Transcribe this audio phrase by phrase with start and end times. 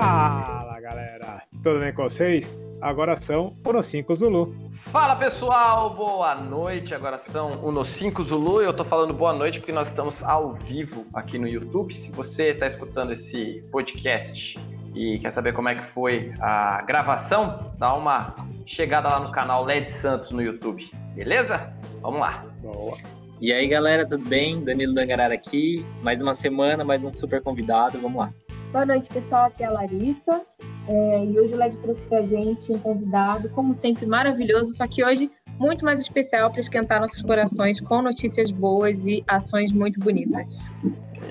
[0.00, 2.56] Fala galera, tudo bem com vocês?
[2.80, 4.54] Agora são o No 5 Zulu.
[4.70, 6.94] Fala pessoal, boa noite.
[6.94, 8.62] Agora são o No 5 Zulu.
[8.62, 11.92] Eu tô falando boa noite porque nós estamos ao vivo aqui no YouTube.
[11.92, 14.56] Se você está escutando esse podcast
[14.94, 18.36] e quer saber como é que foi a gravação, dá uma
[18.66, 20.88] chegada lá no canal LED Santos no YouTube.
[21.16, 21.72] Beleza?
[22.00, 22.44] Vamos lá.
[22.62, 22.96] Boa.
[23.40, 24.62] E aí galera, tudo bem?
[24.62, 25.84] Danilo Dangarara aqui.
[26.04, 28.00] Mais uma semana, mais um super convidado.
[28.00, 28.32] Vamos lá.
[28.72, 29.46] Boa noite, pessoal.
[29.46, 30.42] Aqui é a Larissa.
[30.86, 35.04] É, e hoje o LED trouxe pra gente um convidado, como sempre, maravilhoso, só que
[35.04, 40.70] hoje muito mais especial para esquentar nossos corações com notícias boas e ações muito bonitas.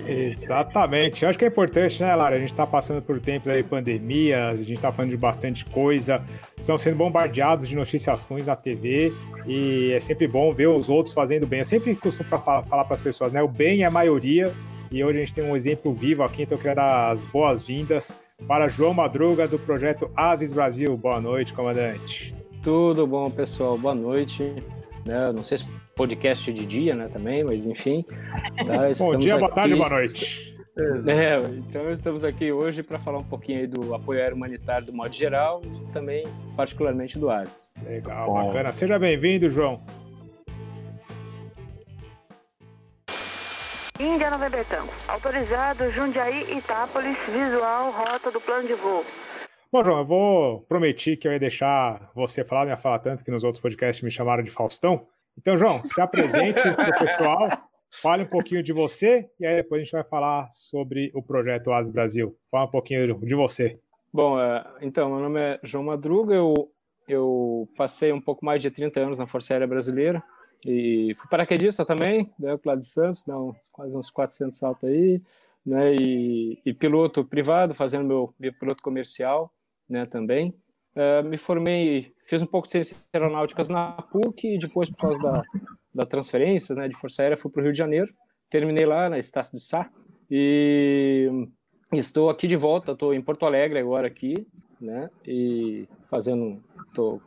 [0.05, 1.23] Exatamente.
[1.23, 2.35] Eu acho que é importante, né, Lara?
[2.35, 6.23] A gente está passando por tempos aí, pandemia, a gente está falando de bastante coisa,
[6.57, 9.13] estão sendo bombardeados de notícias ruins na TV
[9.45, 11.59] e é sempre bom ver os outros fazendo bem.
[11.59, 13.41] Eu sempre costumo falar para as pessoas, né?
[13.41, 14.53] O bem é a maioria
[14.91, 18.15] e hoje a gente tem um exemplo vivo aqui, então eu quero dar as boas-vindas
[18.47, 20.95] para João Madruga, do projeto Asis Brasil.
[20.95, 22.33] Boa noite, comandante.
[22.61, 23.77] Tudo bom, pessoal?
[23.77, 24.53] Boa noite.
[25.05, 25.31] Né?
[25.33, 25.65] Não sei se
[25.95, 28.05] podcast de dia, né, também, mas enfim.
[28.55, 28.91] Tá?
[28.99, 29.39] bom dia, aqui...
[29.39, 30.55] boa tarde, boa noite.
[31.07, 34.93] É, então estamos aqui hoje para falar um pouquinho aí do apoio aéreo humanitário do
[34.93, 36.23] modo geral e também
[36.55, 37.71] particularmente do ASIS.
[37.83, 38.45] Legal, bom.
[38.45, 38.71] bacana.
[38.71, 39.81] Seja bem-vindo, João.
[43.99, 44.91] Índia November Tango.
[45.07, 49.03] Autorizado Jundiaí Itápolis, visual, rota do plano de voo.
[49.71, 53.25] Bom, João, eu vou prometer que eu ia deixar você falar, não ia falar tanto
[53.25, 55.07] que nos outros podcasts me chamaram de Faustão.
[55.35, 57.47] Então, João, se apresente para o pessoal,
[58.01, 61.71] fale um pouquinho de você e aí depois a gente vai falar sobre o projeto
[61.71, 62.37] Asas Brasil.
[62.51, 63.79] Fala um pouquinho de você.
[64.13, 66.53] Bom, é, então, meu nome é João Madruga, eu,
[67.07, 70.23] eu passei um pouco mais de 30 anos na Força Aérea Brasileira,
[70.65, 75.21] e fui paraquedista também, né, pro lado de Santos, não, quase uns 400 saltos aí,
[75.65, 79.51] né, e, e, piloto privado, fazendo meu, meu piloto comercial,
[79.89, 80.53] né, também.
[80.95, 85.21] Uh, me formei, fiz um pouco de ciências aeronáuticas na PUC e depois, por causa
[85.21, 85.43] da,
[85.93, 88.11] da transferência, né, de Força Aérea, fui para o Rio de Janeiro.
[88.49, 89.89] Terminei lá na Estácio de Sá
[90.29, 91.29] e
[91.93, 94.47] estou aqui de volta, estou em Porto Alegre agora aqui,
[94.81, 97.21] né, e fazendo, estou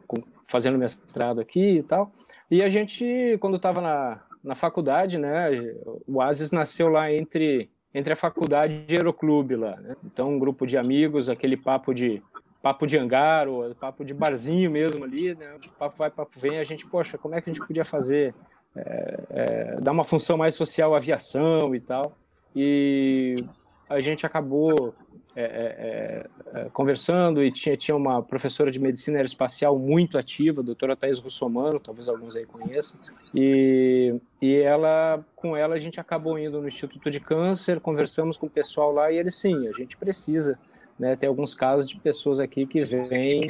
[0.48, 2.12] fazendo mestrado aqui e tal.
[2.50, 5.50] E a gente, quando estava na, na faculdade, né,
[6.06, 9.94] o Asis nasceu lá entre, entre a faculdade e o Aeroclube lá, né?
[10.04, 12.22] Então, um grupo de amigos, aquele papo de
[12.62, 15.56] papo de hangar, ou papo de barzinho mesmo ali, né?
[15.78, 18.34] Papo vai, papo vem, a gente, poxa, como é que a gente podia fazer,
[18.76, 22.16] é, é, dar uma função mais social à aviação e tal.
[22.54, 23.44] E
[23.88, 24.94] a gente acabou
[25.36, 30.64] é, é, é, conversando e tinha, tinha uma professora de medicina aeroespacial muito ativa, a
[30.64, 33.00] doutora Thais Russomano, talvez alguns aí conheçam,
[33.34, 38.46] e, e ela, com ela a gente acabou indo no Instituto de Câncer, conversamos com
[38.46, 40.58] o pessoal lá e eles, sim, a gente precisa,
[40.98, 43.48] né, tem alguns casos de pessoas aqui que vêm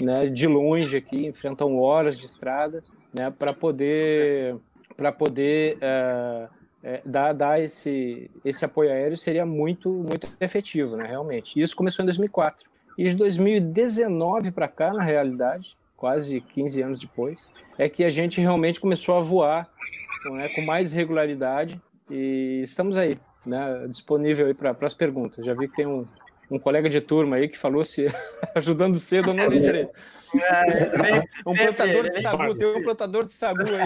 [0.00, 2.82] né, de longe aqui, enfrentam horas de estrada,
[3.14, 4.56] né, para poder,
[4.96, 11.06] para poder uh, é, dar, dar esse, esse apoio aéreo seria muito, muito efetivo, né,
[11.06, 11.60] realmente.
[11.60, 12.68] Isso começou em 2004.
[12.96, 18.40] E de 2019 para cá, na realidade, quase 15 anos depois, é que a gente
[18.40, 19.68] realmente começou a voar
[20.32, 21.80] né, com mais regularidade
[22.10, 25.44] e estamos aí, né, disponível aí para as perguntas.
[25.44, 26.04] Já vi que tem um,
[26.50, 28.06] um colega de turma aí que falou se
[28.54, 29.92] ajudando cedo, eu não li direito.
[30.32, 33.78] É, um plantador de sagu, tem um plantador de sagu aí.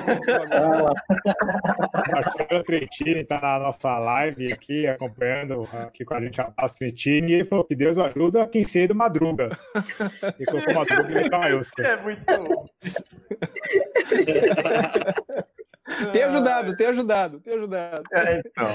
[2.13, 7.33] Marcelo Trentini está na nossa live aqui, acompanhando aqui com a gente a Paz Trentini,
[7.33, 9.59] e ele falou que Deus ajuda quem cedo madruga.
[10.39, 11.87] E colocou madruga em maiúsculo.
[11.87, 12.67] É muito bom.
[16.13, 18.03] tem ajudado, tem ajudado, tem ajudado.
[18.13, 18.75] É, então.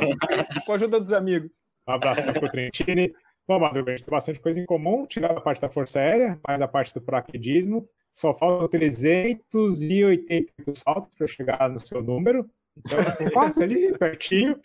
[0.65, 1.61] Com a ajuda dos amigos.
[1.87, 3.13] Um abraço para o Trentini.
[3.49, 6.39] Bom, Madruga, a gente tem bastante coisa em comum, tirando a parte da Força Aérea,
[6.47, 7.89] mais a parte do paraquedismo.
[8.15, 12.47] Só faltam 380 saltos para chegar no seu número.
[12.77, 12.99] Então,
[13.33, 14.55] quase ali, pertinho.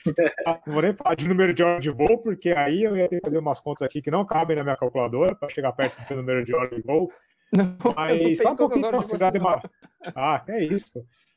[0.46, 3.08] Ah, não vou nem falar de número de hora de voo, porque aí eu ia
[3.08, 5.98] ter que fazer umas contas aqui que não cabem na minha calculadora para chegar perto
[5.98, 7.10] do seu número de hora de voo.
[7.56, 9.62] Não, Mas só um pouquinho então, você já demora.
[10.14, 10.92] Ah, é isso.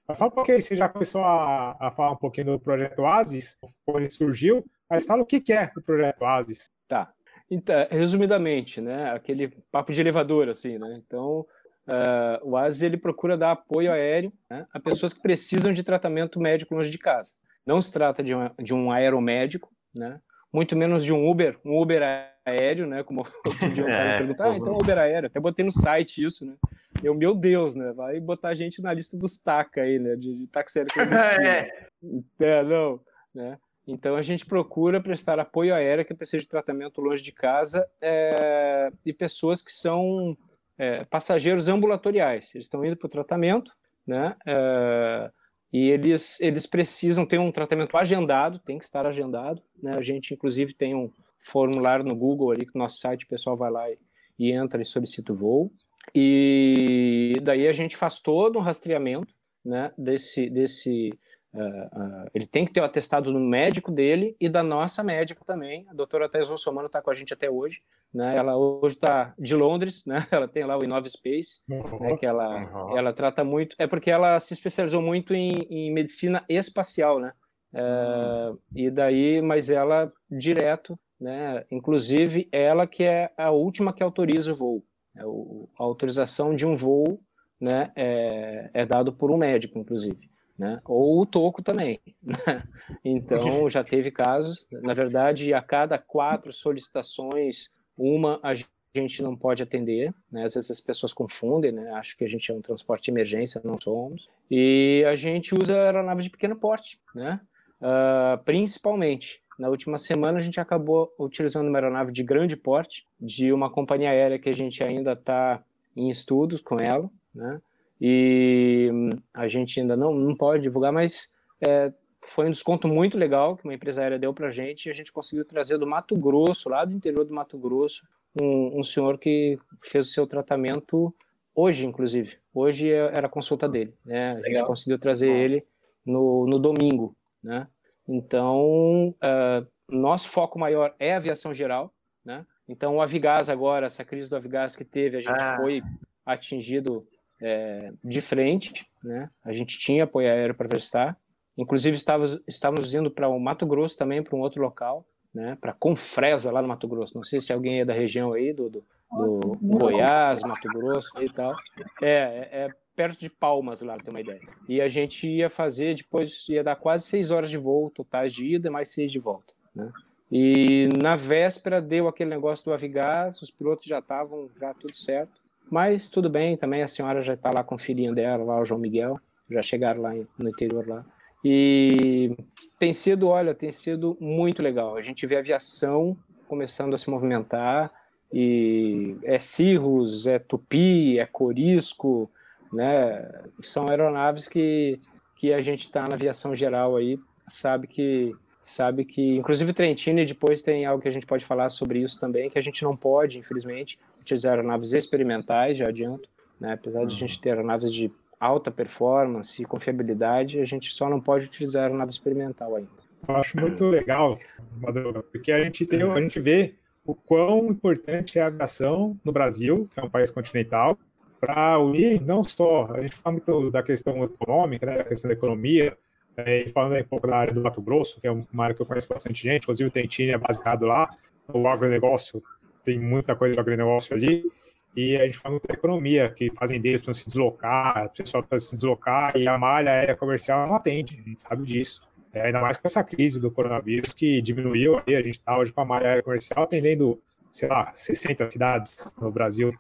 [0.06, 4.00] Fala um pouquinho, você já começou a, a falar um pouquinho do projeto Asis, como
[4.00, 6.70] ele surgiu, mas fala o que é o projeto Asis.
[6.90, 7.14] Tá.
[7.50, 11.02] Então, resumidamente, né, aquele papo de elevador, assim, né?
[11.06, 11.46] Então,
[11.88, 16.40] uh, o ASIS ele procura dar apoio aéreo né, a pessoas que precisam de tratamento
[16.40, 17.36] médico longe de casa.
[17.66, 20.20] Não se trata de um, de um aeromédico, né?
[20.52, 22.02] Muito menos de um Uber, um Uber
[22.46, 23.04] aéreo, né?
[23.04, 25.28] Como outro dia um cara é, perguntar, ah, então Uber aéreo.
[25.28, 26.56] Até botei no site isso, né?
[27.04, 27.92] Eu, meu Deus, né?
[27.94, 30.16] Vai botar a gente na lista dos TACA aí, né?
[30.16, 31.00] De, de táxi aéreo que
[31.46, 32.60] é.
[32.60, 33.02] é, não,
[33.34, 33.58] né?
[33.88, 38.92] Então a gente procura prestar apoio aéreo que precisa de tratamento longe de casa é,
[39.06, 40.38] e pessoas que são
[40.78, 42.54] é, passageiros ambulatoriais.
[42.54, 43.72] Eles estão indo para o tratamento,
[44.06, 44.36] né?
[44.46, 45.32] É,
[45.72, 49.62] e eles, eles precisam ter um tratamento agendado, tem que estar agendado.
[49.82, 49.96] Né?
[49.98, 53.58] A gente, inclusive, tem um formulário no Google ali, que no nosso site o pessoal
[53.58, 53.98] vai lá e,
[54.40, 55.72] e entra e solicita o voo.
[56.16, 59.34] E daí a gente faz todo um rastreamento
[59.64, 61.12] né, desse, desse
[61.58, 65.44] Uh, uh, ele tem que ter o atestado do médico dele e da nossa médica
[65.44, 65.88] também.
[65.90, 67.82] A doutora Thais Russomano está com a gente até hoje.
[68.14, 68.38] Né?
[68.38, 70.26] Ela hoje está de Londres, né?
[70.32, 72.00] ela tem lá o Inova Space, uhum.
[72.00, 72.16] né?
[72.16, 72.98] que ela, uhum.
[72.98, 73.76] ela trata muito.
[73.80, 77.34] É porque ela se especializou muito em, em medicina espacial, né?
[77.74, 81.66] Uh, e daí, mas ela direto, né?
[81.72, 84.84] Inclusive, ela que é a última que autoriza o voo.
[85.16, 87.20] É o, a autorização de um voo
[87.60, 90.82] né, é, é dado por um médico, inclusive né?
[90.86, 92.00] Ou o toco também.
[92.22, 92.36] Né?
[93.04, 94.68] Então já teve casos.
[94.72, 98.54] Na verdade, a cada quatro solicitações, uma a
[98.96, 100.14] gente não pode atender.
[100.32, 100.46] Né?
[100.46, 101.92] Às vezes as pessoas confundem, né?
[101.92, 104.28] Acho que a gente é um transporte de emergência, não somos.
[104.50, 107.40] E a gente usa aeronaves de pequeno porte, né?
[107.80, 109.42] Uh, principalmente.
[109.60, 114.12] Na última semana a gente acabou utilizando uma aeronave de grande porte de uma companhia
[114.12, 115.64] aérea que a gente ainda está
[115.96, 117.60] em estudos com ela, né?
[118.00, 118.90] E
[119.34, 121.34] a gente ainda não, não pode divulgar, mas
[121.66, 121.92] é,
[122.24, 124.94] foi um desconto muito legal que uma empresa aérea deu para a gente e a
[124.94, 128.06] gente conseguiu trazer do Mato Grosso, lá do interior do Mato Grosso,
[128.40, 131.14] um, um senhor que fez o seu tratamento
[131.56, 132.38] hoje, inclusive.
[132.54, 134.30] Hoje é, era a consulta dele, né?
[134.30, 134.52] A legal.
[134.52, 135.66] gente conseguiu trazer ele
[136.06, 137.68] no, no domingo, né?
[138.08, 142.46] Então, uh, nosso foco maior é a aviação geral, né?
[142.68, 145.58] Então, o Avigás agora, essa crise do Avigás que teve, a gente ah.
[145.58, 145.82] foi
[146.26, 147.08] atingido
[147.42, 149.30] é, de frente, né?
[149.44, 151.18] A gente tinha apoio aéreo para prestar.
[151.58, 155.58] Inclusive estávamos, estávamos indo para o Mato Grosso também, para um outro local, né?
[155.60, 157.16] Para Confresa lá no Mato Grosso.
[157.16, 161.12] Não sei se alguém é da região aí do, do, Nossa, do Goiás, Mato Grosso
[161.22, 161.56] e tal.
[162.02, 164.42] É, é, é, perto de Palmas lá, tem uma ideia.
[164.68, 168.56] E a gente ia fazer depois ia dar quase seis horas de voo totais de
[168.56, 169.92] ida e mais seis de volta, né?
[170.32, 175.47] E na véspera deu aquele negócio do Avigás, os pilotos já estavam já tudo certo.
[175.70, 178.66] Mas tudo bem, também a senhora já está lá com o filhinho dela, lá o
[178.66, 179.20] João Miguel,
[179.50, 181.06] já chegaram lá no interior lá.
[181.44, 182.36] E
[182.80, 184.96] tem sido, olha, tem sido muito legal.
[184.96, 186.18] A gente vê a aviação
[186.48, 187.92] começando a se movimentar,
[188.32, 192.30] e é Cirrus, é Tupi, é Corisco,
[192.74, 193.30] né?
[193.62, 195.00] São aeronaves que,
[195.36, 197.18] que a gente está na aviação geral aí,
[197.48, 198.32] sabe que
[198.64, 202.20] sabe que, inclusive Trentino, e depois tem algo que a gente pode falar sobre isso
[202.20, 206.30] também, que a gente não pode, infelizmente, utilizar aeronaves experimentais, já adianto,
[206.60, 206.74] né?
[206.74, 211.20] apesar de a gente ter aeronaves de alta performance e confiabilidade, a gente só não
[211.20, 212.90] pode utilizar aeronave experimental ainda.
[213.28, 214.38] Eu acho muito legal,
[214.80, 219.32] Madruga, porque a gente, tem, a gente vê o quão importante é a aviação no
[219.32, 220.98] Brasil, que é um país continental,
[221.40, 225.34] para unir não só, a gente fala muito da questão econômica, né, da questão da
[225.34, 225.98] economia,
[226.36, 228.86] é, falando um pouco da área do Mato Grosso, que é uma área que eu
[228.86, 231.10] conheço bastante gente, inclusive o Tentini é baseado lá,
[231.52, 232.44] o agronegócio
[232.88, 234.50] tem muita coisa de agronegócio ali,
[234.96, 238.70] e a gente fala muito da economia, que fazendeiros precisam se deslocar, o pessoal precisa
[238.70, 242.02] se deslocar, e a malha aérea comercial não atende, a gente sabe disso.
[242.32, 245.74] É, ainda mais com essa crise do coronavírus, que diminuiu aí, a gente está hoje
[245.74, 247.20] com a malha aérea comercial atendendo,
[247.52, 249.74] sei lá, 60 cidades no Brasil.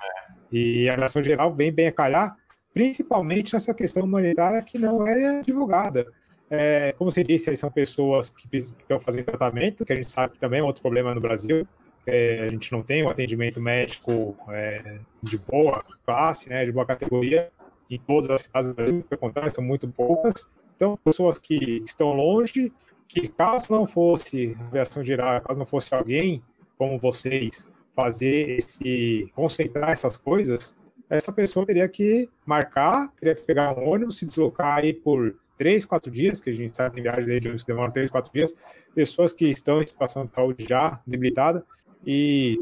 [0.51, 2.36] E a aviação geral vem bem a calhar,
[2.74, 6.05] principalmente nessa questão humanitária que não é divulgada.
[6.50, 10.39] É, como você disse, são pessoas que estão fazendo tratamento, que a gente sabe que
[10.39, 11.67] também é outro problema no Brasil,
[12.07, 16.85] é, a gente não tem um atendimento médico é, de boa classe, né, de boa
[16.85, 17.51] categoria,
[17.89, 20.49] em todas as cidades do Brasil, pelo contrário, são muito poucas.
[20.75, 22.71] Então, pessoas que estão longe,
[23.07, 26.41] que caso não fosse aviação geral, caso não fosse alguém
[26.77, 30.75] como vocês fazer esse, concentrar essas coisas,
[31.09, 35.83] essa pessoa teria que marcar, teria que pegar um ônibus, se deslocar aí por três,
[35.83, 38.53] quatro dias, que a gente sabe que viagens de ônibus demoram três, quatro dias,
[38.93, 41.65] pessoas que estão em situação de saúde já debilitada,
[42.06, 42.60] e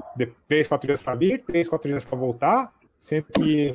[0.48, 3.74] três, quatro dias para vir, três, quatro dias para voltar, sendo que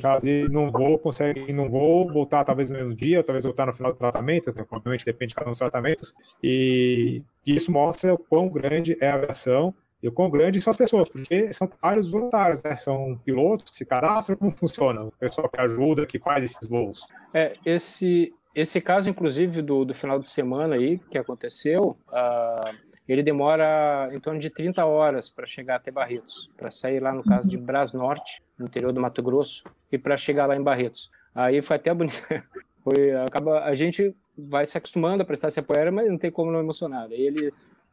[0.51, 3.99] não vou, consegue não vou voltar talvez no mesmo dia, talvez voltar no final do
[3.99, 8.97] tratamento, né, obviamente depende de cada um dos tratamentos, e isso mostra o quão grande
[9.01, 12.75] é a aviação e o quão grande são as pessoas, porque são vários voluntários, né?
[12.75, 15.05] São pilotos que se cadastram, como funciona?
[15.05, 17.07] O pessoal que ajuda, que faz esses voos.
[17.35, 22.75] É, esse, esse caso, inclusive, do, do final de semana aí, que aconteceu, uh,
[23.13, 27.23] ele demora em torno de 30 horas para chegar até Barretos, para sair lá no
[27.23, 31.11] caso de Bras Norte, no interior do Mato Grosso, e para chegar lá em Barretos.
[31.35, 32.21] Aí foi até bonito.
[32.83, 36.51] Foi, acaba, a gente vai se acostumando a prestar esse apoio mas não tem como
[36.51, 37.09] não emocionar.
[37.11, 37.53] Aí ele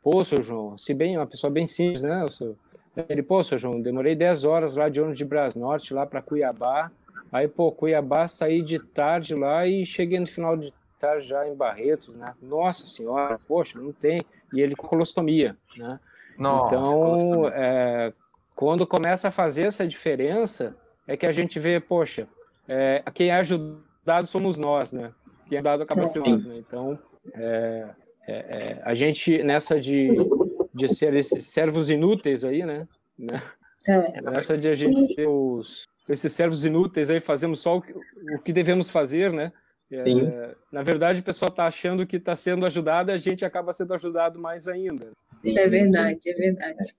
[0.09, 2.25] Pô, seu João, se bem, uma pessoa bem simples, né?
[2.31, 2.55] Seu...
[3.09, 6.89] Ele, pô, seu João, demorei 10 horas lá de ônibus de Brasnorte lá para Cuiabá.
[7.29, 11.53] Aí, pô, Cuiabá, saí de tarde lá e cheguei no final de tarde já em
[11.53, 12.33] Barretos, né?
[12.41, 14.21] Nossa senhora, poxa, não tem.
[14.53, 15.99] E ele com colostomia, né?
[16.37, 18.13] Nossa, então, é,
[18.55, 20.77] quando começa a fazer essa diferença,
[21.07, 22.27] é que a gente vê, poxa,
[22.67, 25.11] é, quem é ajudado somos nós, né?
[25.47, 26.55] Quem é ajudado acaba sendo nós, né?
[26.57, 26.99] Então,
[27.35, 27.87] é,
[28.27, 30.09] é, é, a gente, nessa de,
[30.73, 32.87] de ser esses servos inúteis aí, né?
[33.17, 33.41] né?
[33.87, 34.21] É.
[34.21, 38.39] Nessa de a gente ser os, esses servos inúteis aí, fazemos só o que, o
[38.43, 39.51] que devemos fazer, né?
[39.93, 40.27] Sim.
[40.27, 43.93] É, na verdade, o pessoal está achando que está sendo ajudado, a gente acaba sendo
[43.93, 45.11] ajudado mais ainda.
[45.23, 46.29] Sim, é verdade, sim.
[46.29, 46.95] é verdade.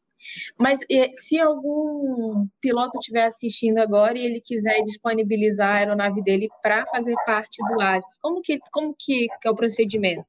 [0.59, 0.80] Mas
[1.12, 7.14] se algum piloto estiver assistindo agora e ele quiser disponibilizar a aeronave dele para fazer
[7.25, 10.26] parte do ASIS, como que, como que, que é o procedimento?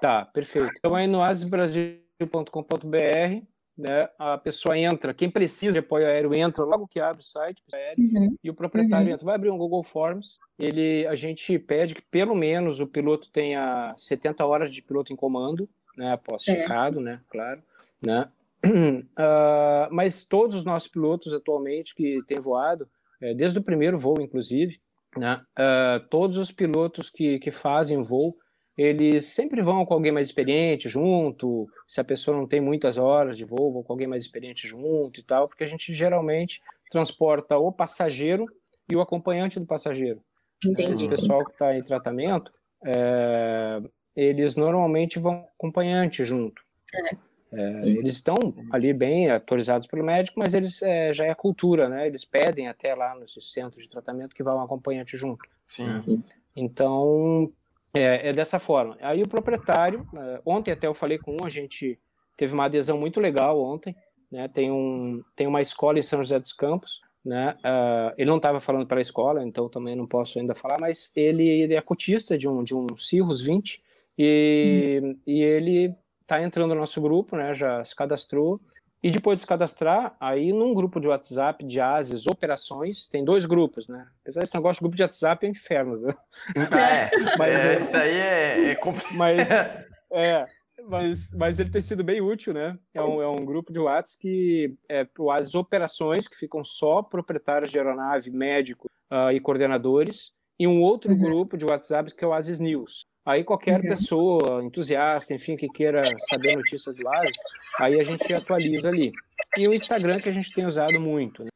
[0.00, 0.72] Tá, perfeito.
[0.78, 6.88] Então aí no asisbrasil.com.br né, a pessoa entra, quem precisa de apoio aéreo entra logo
[6.88, 8.36] que abre o site aéreo, uhum.
[8.42, 9.12] e o proprietário uhum.
[9.12, 13.30] entra, vai abrir um Google Forms, ele, a gente pede que pelo menos o piloto
[13.30, 17.62] tenha 70 horas de piloto em comando, né, após checado, né, claro,
[18.02, 18.28] né,
[18.64, 22.88] uh, mas todos os nossos pilotos atualmente que têm voado,
[23.20, 24.80] é, desde o primeiro voo inclusive,
[25.16, 28.38] né, uh, todos os pilotos que, que fazem voo,
[28.76, 33.36] eles sempre vão com alguém mais experiente junto, se a pessoa não tem muitas horas
[33.36, 37.56] de voo, vão com alguém mais experiente junto e tal, porque a gente geralmente transporta
[37.56, 38.46] o passageiro
[38.90, 40.20] e o acompanhante do passageiro.
[40.64, 41.06] Entendi.
[41.06, 42.50] O pessoal que está em tratamento,
[42.84, 43.80] é,
[44.14, 46.62] eles normalmente vão acompanhante junto.
[46.94, 47.26] É.
[47.52, 48.36] É, eles estão
[48.70, 52.06] ali bem autorizados pelo médico, mas eles é, já é a cultura, né?
[52.06, 55.48] Eles pedem até lá no centro de tratamento que vá um acompanhante junto.
[55.66, 55.94] Sim.
[55.94, 56.24] Sim.
[56.54, 57.50] Então,
[57.98, 58.96] é, é, dessa forma.
[59.00, 61.98] Aí o proprietário, é, ontem até eu falei com um, a gente
[62.36, 63.96] teve uma adesão muito legal ontem,
[64.30, 64.48] né?
[64.48, 67.54] Tem, um, tem uma escola em São José dos Campos, né?
[67.58, 71.10] Uh, ele não estava falando para a escola, então também não posso ainda falar, mas
[71.16, 73.82] ele, ele é cotista de um, de um Cirrus 20
[74.18, 75.18] e, hum.
[75.26, 77.54] e ele está entrando no nosso grupo, né?
[77.54, 78.60] Já se cadastrou
[79.02, 83.44] e depois de se cadastrar, aí num grupo de WhatsApp de ASIS Operações, tem dois
[83.46, 84.06] grupos, né?
[84.22, 86.14] Apesar desse negócio de grupo de WhatsApp é inferno, né?
[86.56, 88.76] É, mas, é, isso aí é, é
[89.12, 89.48] Mas,
[90.10, 90.46] é,
[90.88, 92.78] mas, mas ele tem sido bem útil, né?
[92.94, 96.64] É um, é um grupo de WhatsApp que é para o ASIS Operações, que ficam
[96.64, 101.18] só proprietários de aeronave, médico uh, e coordenadores, e um outro uhum.
[101.18, 103.06] grupo de WhatsApp que é o ASIS News.
[103.26, 103.88] Aí qualquer uhum.
[103.88, 107.36] pessoa, entusiasta, enfim, que queira saber notícias do ASIS,
[107.80, 109.10] aí a gente atualiza ali.
[109.58, 111.42] E o Instagram que a gente tem usado muito.
[111.42, 111.50] Né?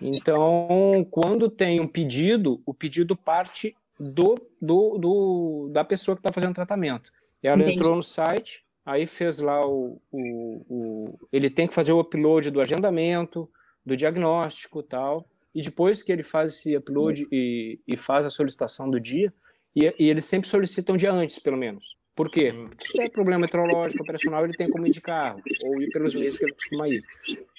[0.00, 6.32] Então, quando tem um pedido, o pedido parte do, do, do da pessoa que está
[6.32, 7.12] fazendo tratamento.
[7.42, 7.78] Ela Entendi.
[7.78, 12.50] entrou no site, aí fez lá o, o, o, Ele tem que fazer o upload
[12.50, 13.46] do agendamento,
[13.84, 15.28] do diagnóstico tal.
[15.54, 19.32] E depois que ele faz esse upload e, e faz a solicitação do dia,
[19.74, 21.96] e, e, eles sempre solicitam um dia antes, pelo menos.
[22.14, 22.52] Por quê?
[22.52, 26.14] Porque se tem problema meteorológico, operacional, ele tem como ir de carro, ou ir pelos
[26.14, 27.00] meios que ele costuma ir.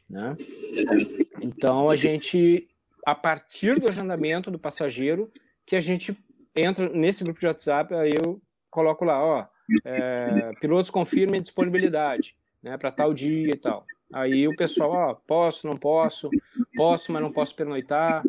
[0.09, 0.37] Né?
[1.41, 2.67] Então, a gente,
[3.05, 5.31] a partir do agendamento do passageiro,
[5.65, 6.15] que a gente
[6.55, 9.47] entra nesse grupo de WhatsApp, aí eu coloco lá, ó,
[9.85, 13.85] é, pilotos confirmem disponibilidade, né, para tal dia e tal.
[14.13, 16.29] Aí o pessoal, ó, posso, não posso,
[16.75, 18.21] posso, mas não posso pernoitar,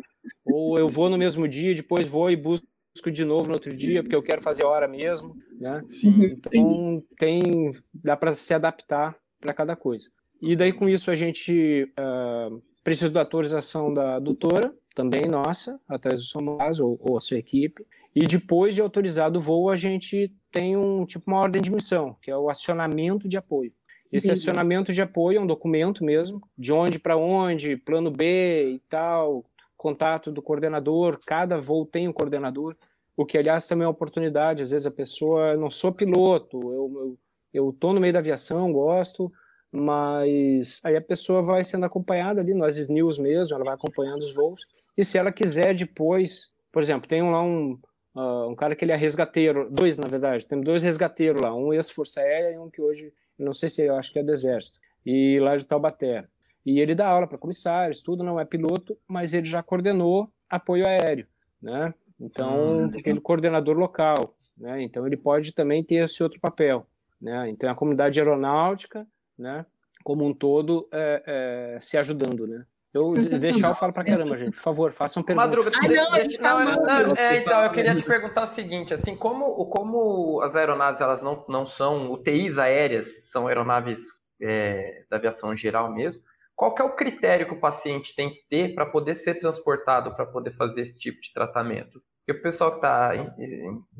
[0.45, 2.72] ou eu vou no mesmo dia, depois vou e busco busco
[3.11, 5.83] de novo no outro dia, porque eu quero fazer hora mesmo, né?
[6.03, 6.23] Uhum.
[6.23, 10.09] Então, tem, dá para se adaptar para cada coisa.
[10.41, 16.21] E daí, com isso, a gente uh, precisa da autorização da doutora, também nossa, através
[16.21, 17.85] do Somaz ou, ou a sua equipe.
[18.15, 22.15] E depois de autorizado o voo, a gente tem um tipo uma ordem de missão,
[22.21, 23.73] que é o acionamento de apoio.
[24.11, 24.41] Esse Entendi.
[24.41, 29.43] acionamento de apoio é um documento mesmo, de onde para onde, plano B e tal,
[29.83, 32.73] contato do coordenador, cada voo tem um coordenador,
[33.17, 34.63] o que, aliás, também é uma oportunidade.
[34.63, 37.17] Às vezes a pessoa, não sou piloto, eu, eu,
[37.53, 39.29] eu tô no meio da aviação, gosto,
[39.69, 44.33] mas aí a pessoa vai sendo acompanhada ali Asis News mesmo, ela vai acompanhando os
[44.33, 44.61] voos,
[44.97, 47.77] e se ela quiser depois, por exemplo, tem lá um,
[48.15, 51.73] uh, um cara que ele é resgateiro, dois na verdade, tem dois resgateiros lá, um
[51.73, 54.79] ex-força aérea e um que hoje, não sei se eu acho que é do exército,
[55.05, 56.25] e lá de Taubaté.
[56.65, 60.87] E ele dá aula para comissários, tudo, não é piloto, mas ele já coordenou apoio
[60.87, 61.27] aéreo,
[61.61, 61.93] né?
[62.19, 64.81] Então, hum, aquele coordenador local, né?
[64.81, 66.87] Então, ele pode também ter esse outro papel,
[67.21, 67.49] né?
[67.49, 69.05] Então, a comunidade aeronáutica,
[69.37, 69.65] né?
[70.03, 72.65] Como um todo, é, é, se ajudando, né?
[72.93, 74.53] Eu deixar eu falo pra caramba, gente.
[74.53, 75.49] Por favor, façam perguntas.
[75.49, 78.93] Madruga, Ai, não, a gente tá não, é, então, eu queria te perguntar o seguinte,
[78.93, 83.99] assim, como, como as aeronaves, elas não, não são UTIs aéreas, são aeronaves
[84.39, 86.21] é, da aviação geral mesmo,
[86.55, 90.15] qual que é o critério que o paciente tem que ter para poder ser transportado,
[90.15, 92.01] para poder fazer esse tipo de tratamento?
[92.25, 93.11] Porque o pessoal que está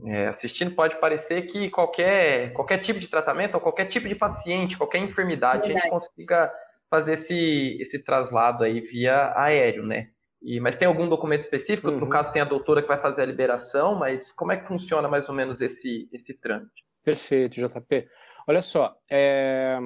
[0.06, 4.78] é, assistindo pode parecer que qualquer, qualquer tipo de tratamento ou qualquer tipo de paciente,
[4.78, 5.80] qualquer enfermidade, Verdade.
[5.80, 6.54] a gente consiga
[6.90, 10.10] fazer esse, esse traslado aí via aéreo, né?
[10.42, 11.90] E, mas tem algum documento específico?
[11.90, 12.00] Uhum.
[12.00, 15.08] No caso, tem a doutora que vai fazer a liberação, mas como é que funciona
[15.08, 16.84] mais ou menos esse, esse trâmite?
[17.04, 18.08] Perfeito, JP.
[18.48, 19.80] Olha só, é,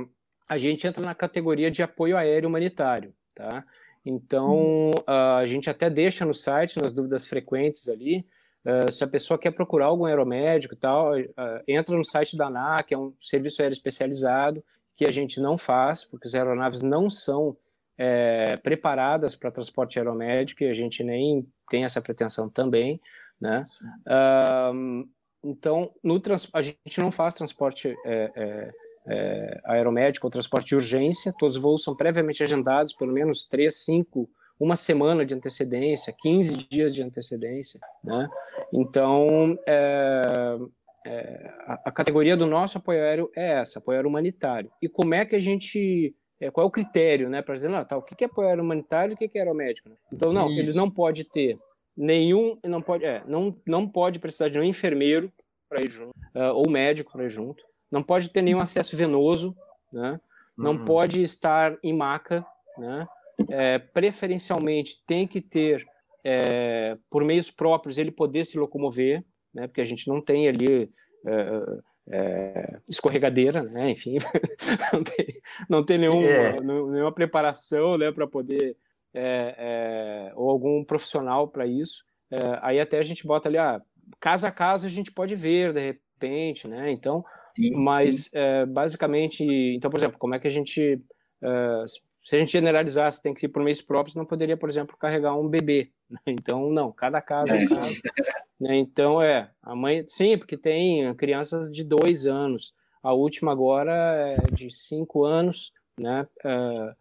[0.47, 3.63] a gente entra na categoria de apoio aéreo humanitário, tá?
[4.05, 4.91] Então, uhum.
[5.05, 8.25] a gente até deixa no site, nas dúvidas frequentes ali,
[8.65, 11.25] uh, se a pessoa quer procurar algum aeromédico e tal, uh,
[11.67, 14.63] entra no site da ANAC, é um serviço aéreo especializado,
[14.95, 17.55] que a gente não faz, porque as aeronaves não são
[17.97, 23.01] é, preparadas para transporte aeromédico e a gente nem tem essa pretensão também,
[23.39, 23.65] né?
[24.73, 25.07] Um,
[25.43, 28.73] então, no trans, a gente não faz transporte é, é,
[29.07, 33.75] é, aeromédico ou transporte de urgência, todos os voos são previamente agendados, pelo menos 3,
[33.75, 38.27] 5, uma semana de antecedência, 15 dias de antecedência, né?
[38.73, 40.57] Então, é,
[41.05, 44.71] é, a, a, categoria do nosso apoio aéreo é essa, apoio aéreo humanitário.
[44.81, 46.15] E como é que a gente.
[46.39, 48.63] É, qual é o critério, né, para dizer, não, tá, o que é apoio aéreo
[48.63, 49.89] humanitário e o que é aeromédico?
[49.89, 49.95] Né?
[50.13, 50.59] Então, não, Isso.
[50.59, 51.57] eles não podem ter
[51.95, 55.31] nenhum, não pode, é, não, não pode precisar de um enfermeiro
[55.67, 59.55] para ir junto, uh, ou médico para ir junto, não pode ter nenhum acesso venoso,
[59.91, 60.19] né,
[60.57, 60.85] não uhum.
[60.85, 62.45] pode estar em maca,
[62.77, 63.07] né,
[63.49, 65.85] é, preferencialmente tem que ter,
[66.23, 69.67] é, por meios próprios, ele poder se locomover, né?
[69.67, 70.91] Porque a gente não tem ali
[71.25, 71.63] é,
[72.09, 73.91] é, escorregadeira, né?
[73.91, 74.17] Enfim,
[74.93, 76.61] não tem, não tem nenhuma, é.
[76.61, 78.11] nenhuma preparação, né?
[78.11, 78.77] Para poder
[79.13, 82.03] é, é, ou algum profissional para isso.
[82.31, 83.81] É, aí até a gente bota ali, ah,
[84.19, 86.06] caso a caso a gente pode ver de repente,
[86.67, 86.91] né?
[86.91, 87.23] Então,
[87.55, 88.37] sim, mas sim.
[88.69, 91.01] basicamente, então, por exemplo, como é que a gente
[92.27, 95.33] se a gente generalizasse, tem que ir por meios próprios, não poderia, por exemplo, carregar
[95.33, 95.91] um bebê.
[96.27, 98.01] Então, não, cada caso é um caso.
[98.59, 98.75] Né?
[98.75, 104.35] Então, é, a mãe, sim, porque tem crianças de dois anos, a última agora é
[104.51, 106.27] de cinco anos, né?
[106.43, 106.95] Uh,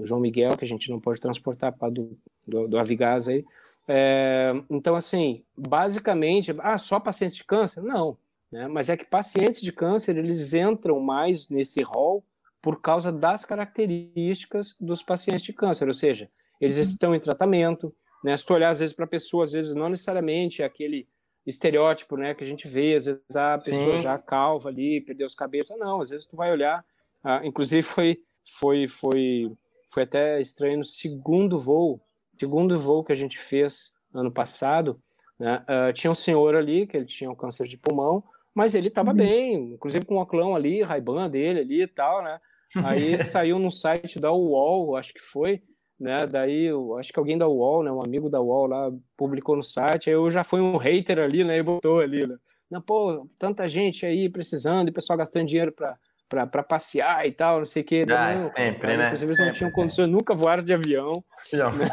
[0.00, 3.44] o João Miguel, que a gente não pode transportar para do, do, do Avigás aí.
[3.88, 7.82] É, então, assim, basicamente, ah, só pacientes de câncer?
[7.82, 8.18] Não,
[8.50, 8.66] né?
[8.68, 12.24] Mas é que pacientes de câncer, eles entram mais nesse rol
[12.60, 16.82] por causa das características dos pacientes de câncer, ou seja, eles uhum.
[16.82, 18.36] estão em tratamento, né?
[18.36, 21.08] Se tu olhar às vezes para a pessoa, às vezes não necessariamente é aquele
[21.46, 24.02] estereótipo, né, que a gente vê, às vezes a pessoa Sim.
[24.02, 26.84] já calva ali, perdeu os cabelos, não, às vezes tu vai olhar,
[27.24, 28.22] ah, inclusive foi
[28.58, 29.50] foi foi
[29.88, 32.00] foi até estranho no segundo voo,
[32.38, 35.00] segundo voo que a gente fez ano passado,
[35.38, 38.22] né, uh, tinha um senhor ali que ele tinha um câncer de pulmão,
[38.60, 39.16] mas ele estava uhum.
[39.16, 42.38] bem, inclusive com o oclão ali, raibã dele ali e tal, né?
[42.84, 45.62] Aí saiu no site da UOL, acho que foi,
[45.98, 46.26] né?
[46.26, 47.90] Daí, eu, acho que alguém da UOL, né?
[47.90, 50.10] Um amigo da UOL lá publicou no site.
[50.10, 51.56] Aí eu já fui um hater ali, né?
[51.56, 52.36] E botou ali, né?
[52.70, 57.60] Não, pô, tanta gente aí precisando e pessoal gastando dinheiro para para passear e tal,
[57.60, 58.02] não sei o que.
[58.02, 59.06] Ah, não, sempre, aí, né?
[59.06, 61.24] Inclusive, eles não tinham condições, nunca voaram de avião.
[61.52, 61.88] Né?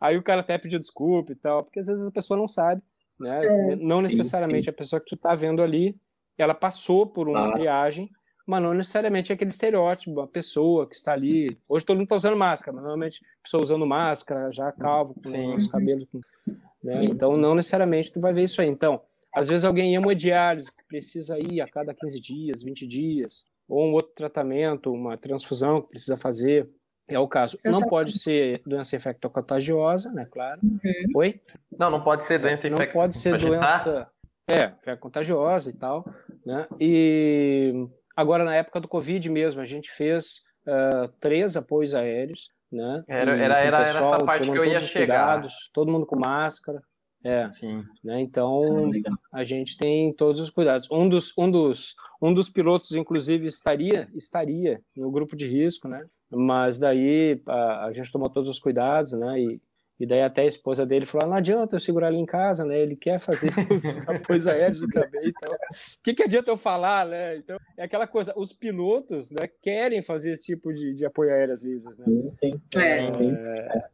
[0.00, 2.82] Aí o cara até pediu desculpa e tal, porque às vezes a pessoa não sabe,
[3.20, 3.44] né?
[3.44, 4.70] É, não necessariamente sim.
[4.70, 5.94] a pessoa que tu tá vendo ali,
[6.42, 7.52] ela passou por uma ah.
[7.52, 8.10] triagem
[8.46, 11.58] mas não necessariamente é aquele estereótipo, a pessoa que está ali.
[11.68, 15.28] Hoje todo mundo está usando máscara, mas normalmente a pessoa usando máscara, já calvo, com
[15.28, 15.54] sim.
[15.54, 16.06] os cabelos.
[16.82, 16.92] Né?
[16.92, 17.40] Sim, então, sim.
[17.40, 18.68] não necessariamente tu vai ver isso aí.
[18.68, 19.02] Então,
[19.34, 23.84] às vezes alguém em hemodiálise, que precisa ir a cada 15 dias, 20 dias, ou
[23.84, 26.70] um outro tratamento, uma transfusão que precisa fazer,
[27.08, 27.56] é o caso.
[27.64, 30.26] Não pode ser doença infectocontagiosa, né?
[30.30, 30.60] Claro.
[30.62, 30.80] Uhum.
[31.16, 31.40] Oi?
[31.76, 33.30] Não, não pode ser doença infectocontagiosa.
[33.30, 34.10] Não pode ser doença.
[34.48, 36.04] É, contagiosa e tal,
[36.44, 36.66] né?
[36.78, 43.04] E Agora, na época do Covid mesmo, a gente fez uh, três apoios aéreos, né?
[43.06, 45.34] Era, era, era, pessoal, era essa parte que eu ia chegar.
[45.34, 46.80] Cuidados, todo mundo com máscara.
[47.22, 47.84] É, Sim.
[48.02, 48.20] Né?
[48.20, 48.62] Então,
[49.32, 50.88] a gente tem todos os cuidados.
[50.90, 56.06] Um dos, um dos, um dos pilotos, inclusive, estaria, estaria no grupo de risco, né?
[56.30, 59.40] Mas daí a, a gente tomou todos os cuidados, né?
[59.40, 59.60] E,
[59.98, 62.64] e daí até a esposa dele falou: ah, não adianta eu segurar ele em casa,
[62.64, 62.78] né?
[62.78, 65.28] Ele quer fazer os apoios aéreos também.
[65.28, 67.36] Então, o que, que adianta eu falar, né?
[67.36, 71.54] Então, é aquela coisa, os pilotos né, querem fazer esse tipo de, de apoio aéreo
[71.54, 72.22] às vezes, né?
[72.24, 72.78] Sim, sim.
[72.78, 73.34] É, sim.
[73.34, 73.84] É...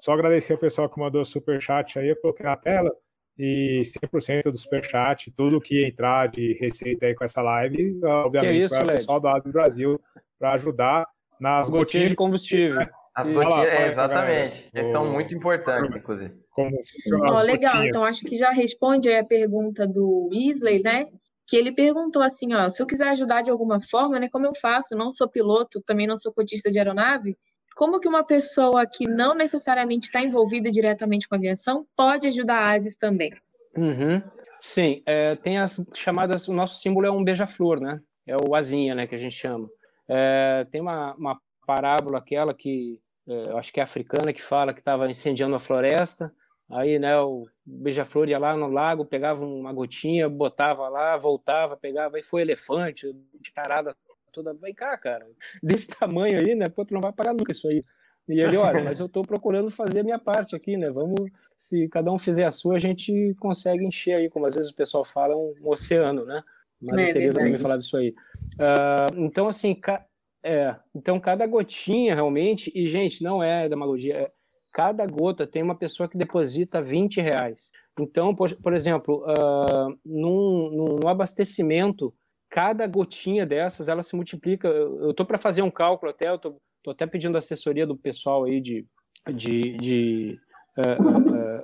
[0.00, 2.90] Só agradecer ao pessoal que mandou super chat aí, eu coloquei na tela.
[3.38, 8.74] E 100% do superchat, tudo que entrar de receita aí com essa live, obviamente, isso,
[8.74, 10.00] vai o pessoal do Adas Brasil
[10.38, 11.06] para ajudar
[11.40, 12.86] nas gotinhas de combustível.
[13.14, 14.70] As E- gotinhas, é, exatamente.
[14.74, 16.34] Eles são muito importantes, inclusive.
[16.58, 17.88] A legal, rotina.
[17.88, 21.06] então acho que já responde aí a pergunta do Weasley, né?
[21.46, 24.28] Que ele perguntou assim, ó, se eu quiser ajudar de alguma forma, né?
[24.30, 24.96] Como eu faço?
[24.96, 27.36] Não sou piloto, também não sou cotista de aeronave.
[27.74, 32.74] Como que uma pessoa que não necessariamente está envolvida diretamente com aviação pode ajudar a
[32.74, 33.32] ASIS também?
[33.76, 34.22] Uhum.
[34.60, 36.48] Sim, é, tem as chamadas.
[36.48, 37.98] O nosso símbolo é um beija-flor, né?
[38.26, 39.06] É o asinha, né?
[39.06, 39.68] Que a gente chama.
[40.08, 41.40] É, tem uma, uma
[41.74, 45.58] parábola aquela que é, eu acho que é africana que fala que estava incendiando a
[45.58, 46.32] floresta.
[46.70, 47.18] Aí, né?
[47.20, 52.16] O beija-flor ia lá no lago, pegava uma gotinha, botava lá, voltava, pegava.
[52.16, 53.06] Aí foi elefante,
[53.54, 53.94] charada
[54.32, 54.54] toda.
[54.54, 55.26] Vem cá, cara.
[55.62, 56.68] Desse tamanho aí, né?
[56.68, 57.82] Pô, tu não vai pagar nunca isso aí.
[58.28, 60.90] E ele, olha, mas eu estou procurando fazer a minha parte aqui, né?
[60.90, 64.70] Vamos, se cada um fizer a sua, a gente consegue encher aí, como às vezes
[64.70, 66.42] o pessoal fala, um, um oceano, né?
[66.80, 68.14] Maria É Tereza também falava isso aí.
[68.58, 70.06] Ah, então, assim, ca-
[70.44, 74.32] é, então cada gotinha realmente, e gente, não é demagogia, é,
[74.72, 77.70] cada gota tem uma pessoa que deposita 20 reais.
[78.00, 82.12] Então, por, por exemplo, ah, num, num- no abastecimento,
[82.50, 84.66] cada gotinha dessas, ela se multiplica.
[84.68, 88.44] Eu estou para fazer um cálculo até, eu tô, tô até pedindo assessoria do pessoal
[88.44, 88.86] aí de,
[89.34, 90.40] de, de,
[90.78, 90.96] ah,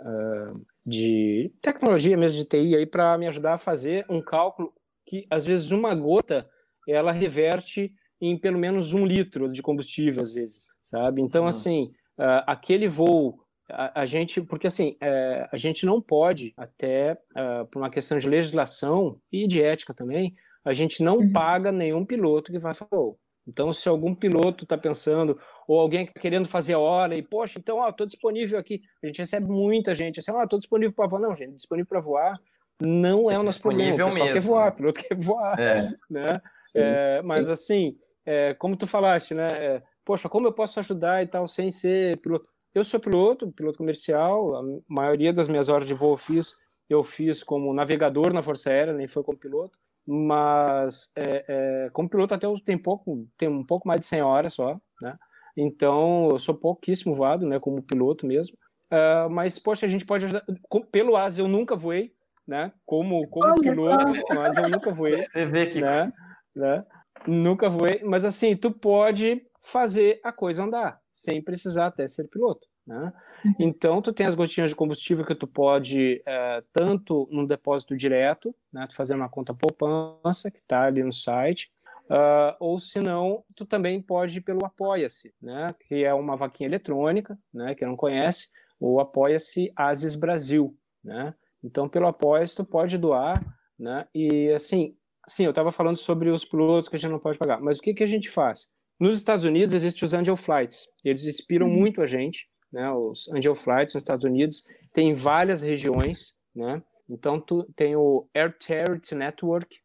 [0.05, 0.53] ah,
[0.85, 4.73] de tecnologia mesmo, de TI aí, para me ajudar a fazer um cálculo
[5.07, 6.47] que, às vezes, uma gota,
[6.87, 11.22] ela reverte em pelo menos um litro de combustível, às vezes, sabe?
[11.22, 11.48] Então, Uhum.
[11.48, 17.18] assim, ah, aquele voo a, a gente, porque assim, é, a gente não pode, até
[17.35, 21.33] ah, por uma questão de legislação e de ética também, a gente não Uhum.
[21.33, 23.18] paga nenhum piloto que vai fazer voo.
[23.46, 27.22] Então, se algum piloto está pensando, ou alguém que tá querendo fazer a hora, e,
[27.22, 28.81] poxa, então, estou disponível aqui.
[29.02, 31.20] A gente recebe muita gente assim, estou disponível para voar.
[31.20, 32.38] Não, gente, disponível para voar
[32.81, 33.95] não é o nosso problema.
[33.95, 34.51] O pessoal quer mesmo.
[34.51, 35.88] voar, o piloto quer voar, É.
[36.11, 36.41] né?
[36.62, 36.79] Sim.
[36.81, 39.49] É, mas assim, é, como tu falaste, né?
[39.49, 42.49] é, poxa, como eu posso ajudar e tal sem ser piloto?
[42.75, 44.55] Eu sou piloto, piloto comercial.
[44.57, 46.55] A maioria das minhas horas de voo eu fiz,
[46.88, 49.79] eu fiz como navegador na Força Aérea, nem foi como piloto.
[50.07, 54.23] Mas é, é, como piloto até eu tenho pouco, tenho um pouco mais de 100
[54.23, 55.17] horas só, né?
[55.57, 57.59] Então eu sou pouquíssimo voado, né?
[57.59, 58.57] Como piloto mesmo.
[58.91, 60.45] Ah, mas poxa, a gente pode ajudar.
[60.91, 62.12] Pelo AS eu nunca voei,
[62.49, 62.73] né?
[62.87, 66.11] Como como Olha piloto, mas eu nunca voei Você vê que né?
[66.57, 66.85] né?
[67.27, 72.67] Nunca voei, mas assim, tu pode fazer a coisa andar, sem precisar até ser piloto,
[72.87, 73.13] né?
[73.59, 78.55] Então, tu tem as gotinhas de combustível que tu pode, eh, tanto no depósito direto,
[78.73, 78.87] né?
[78.89, 81.71] Tu fazendo uma conta poupança, que tá ali no site,
[82.09, 85.75] ah, ou se não, tu também pode ir pelo Apoia-se, né?
[85.87, 87.75] Que é uma vaquinha eletrônica, né?
[87.75, 88.49] Quem não conhece,
[88.81, 91.35] o Apoia-se Asis Brasil, né?
[91.62, 93.42] Então, pelo Apoia-se, tu pode doar,
[93.79, 94.07] né?
[94.14, 94.94] E, assim,
[95.27, 97.83] sim, eu estava falando sobre os pilotos que a gente não pode pagar, mas o
[97.83, 98.68] que, que a gente faz?
[99.01, 102.90] Nos Estados Unidos, existem os Angel Flights, eles inspiram muito a gente, né?
[102.90, 106.83] Os Angel Flights nos Estados Unidos, tem várias regiões, né?
[107.09, 109.77] Então, tu tem o Air Charity Network,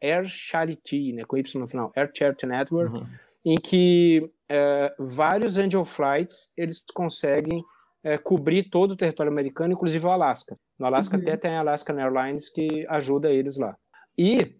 [0.00, 1.24] Air Charity, né?
[1.24, 3.06] Com Y no final, Air Charity Network, Uhum.
[3.44, 7.62] em que eh, vários Angel Flights eles conseguem
[8.02, 10.58] eh, cobrir todo o território americano, inclusive o Alasca.
[10.80, 11.22] No Alasca Uhum.
[11.22, 13.76] até tem a Alaskan Airlines que ajuda eles lá.
[14.18, 14.56] E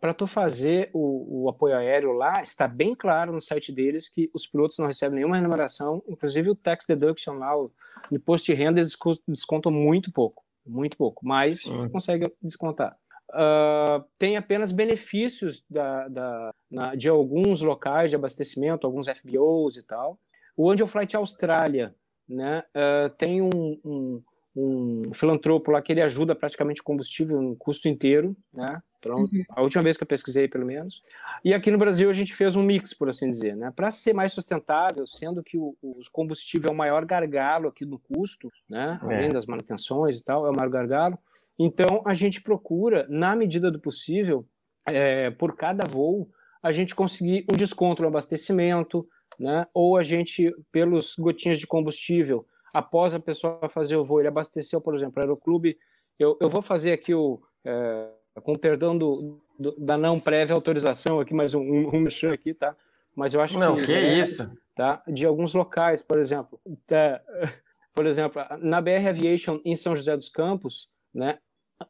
[0.00, 4.28] para tu fazer o, o apoio aéreo lá, está bem claro no site deles que
[4.34, 7.70] os pilotos não recebem nenhuma remuneração, inclusive o tax deduction lá, o
[8.10, 11.88] imposto de renda, eles desco- descontam muito pouco, muito pouco, mas Uhum.
[11.90, 12.96] consegue descontar.
[13.32, 19.82] Ah, tem apenas benefícios da, da- na- de alguns locais de abastecimento, alguns FBOs e
[19.82, 20.18] tal.
[20.56, 21.94] O Angel Flight Austrália
[22.28, 24.22] né, ah, tem um, um,
[24.56, 28.80] um filantropo lá que ele ajuda praticamente o combustível no custo inteiro, né?
[29.00, 29.30] Pronto.
[29.50, 31.02] A última vez que eu pesquisei, pelo menos.
[31.44, 33.70] E aqui no Brasil a gente fez um mix, por assim dizer, né?
[33.74, 37.98] Para ser mais sustentável, sendo que o, o combustível é o maior gargalo aqui no
[37.98, 38.98] custo, né?
[39.02, 39.16] É.
[39.16, 41.18] Além das manutenções e tal, é o maior gargalo.
[41.58, 44.46] Então a gente procura, na medida do possível,
[44.86, 46.30] é, por cada voo,
[46.62, 49.06] a gente conseguir um desconto no abastecimento,
[49.38, 49.66] né?
[49.74, 54.80] Ou a gente, pelos gotinhas de combustível, após a pessoa fazer o voo, ele abasteceu,
[54.80, 55.78] por exemplo, aeroclube.
[56.18, 57.40] Eu, eu vou fazer aqui o.
[57.64, 58.10] é,
[58.42, 62.76] com perdão do, do- da não prévia autorização aqui, mais um, um, um aqui, tá?
[63.16, 63.86] Mas eu acho Não, que.
[63.86, 64.50] que merece, isso?
[64.74, 65.02] Tá?
[65.06, 66.60] De alguns locais, por exemplo.
[66.86, 67.20] tá?
[67.94, 71.38] Por exemplo, na BR Aviation em São José dos Campos, né?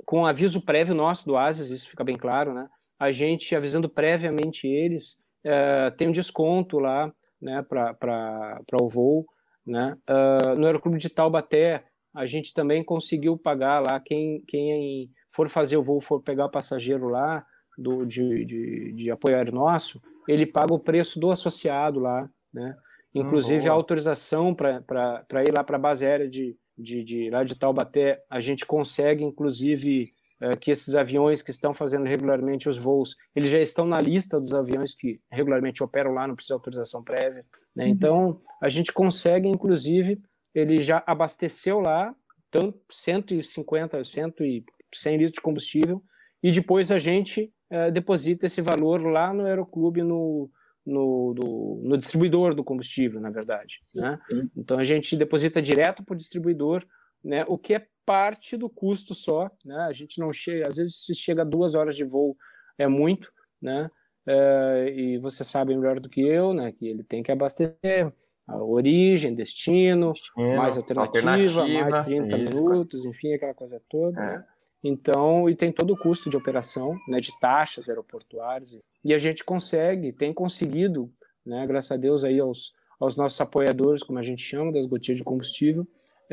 [0.04, 2.68] Com aviso prévio nosso do ASIS, isso fica bem claro, né?
[2.98, 7.62] A gente avisando previamente eles, eh, tem um desconto lá, né?
[7.62, 9.24] Para o voo,
[9.66, 9.96] né?
[10.06, 15.76] Ah, no Aeroclube de Taubaté, a gente também conseguiu pagar lá quem, quem for fazer
[15.76, 17.44] o voo, for pegar o passageiro lá
[17.76, 22.76] do, de, de, de apoio aéreo nosso, ele paga o preço do associado lá, né?
[23.14, 27.44] inclusive Hum, a autorização para ir lá para a base aérea de, de, de lá
[27.44, 30.12] de Taubaté, a gente consegue, inclusive,
[30.60, 34.52] que esses aviões que estão fazendo regularmente os voos, eles já estão na lista dos
[34.52, 37.44] aviões que regularmente operam lá, não precisa de autorização prévia.
[37.74, 37.84] Né?
[37.84, 37.90] Uhum.
[37.90, 40.20] Então, a gente consegue, inclusive,
[40.54, 42.14] ele já abasteceu lá
[42.50, 46.02] tanto 150, 100 e 100 litros de combustível,
[46.40, 50.48] e depois a gente eh, deposita esse valor lá no aeroclube, no,
[50.86, 53.78] no, no, no distribuidor do combustível, na verdade.
[53.80, 54.14] Sim, né?
[54.16, 54.50] sim.
[54.56, 56.84] Então a gente deposita direto para o distribuidor,
[57.24, 57.44] né?
[57.48, 59.86] O que é parte do custo só, né?
[59.88, 62.36] A gente não chega, às vezes se chega a duas horas de voo
[62.78, 63.90] é muito, né?
[64.26, 66.72] É, e você sabe melhor do que eu, né?
[66.72, 68.12] Que ele tem que abastecer
[68.46, 72.62] a origem, destino, Destino, mais alternativa, mais 30 isso.
[72.62, 74.20] minutos, enfim, aquela coisa toda.
[74.20, 74.36] É.
[74.36, 74.44] né?
[74.82, 78.78] Então, e tem todo o custo de operação, né, de taxas aeroportuárias.
[79.02, 81.10] E a gente consegue, tem conseguido,
[81.44, 85.16] né, graças a Deus aí aos, aos nossos apoiadores, como a gente chama, das gotinhas
[85.16, 85.86] de combustível,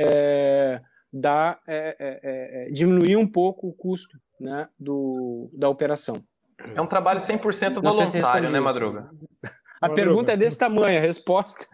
[0.03, 6.23] é, dar, é, é, é, diminuir um pouco o custo né, do, da operação.
[6.75, 8.59] É um trabalho 100% Não sei se voluntário, respondi né.
[8.59, 9.09] Madruga?
[9.81, 9.95] A Madruga.
[9.95, 11.65] pergunta é desse tamanho, a resposta.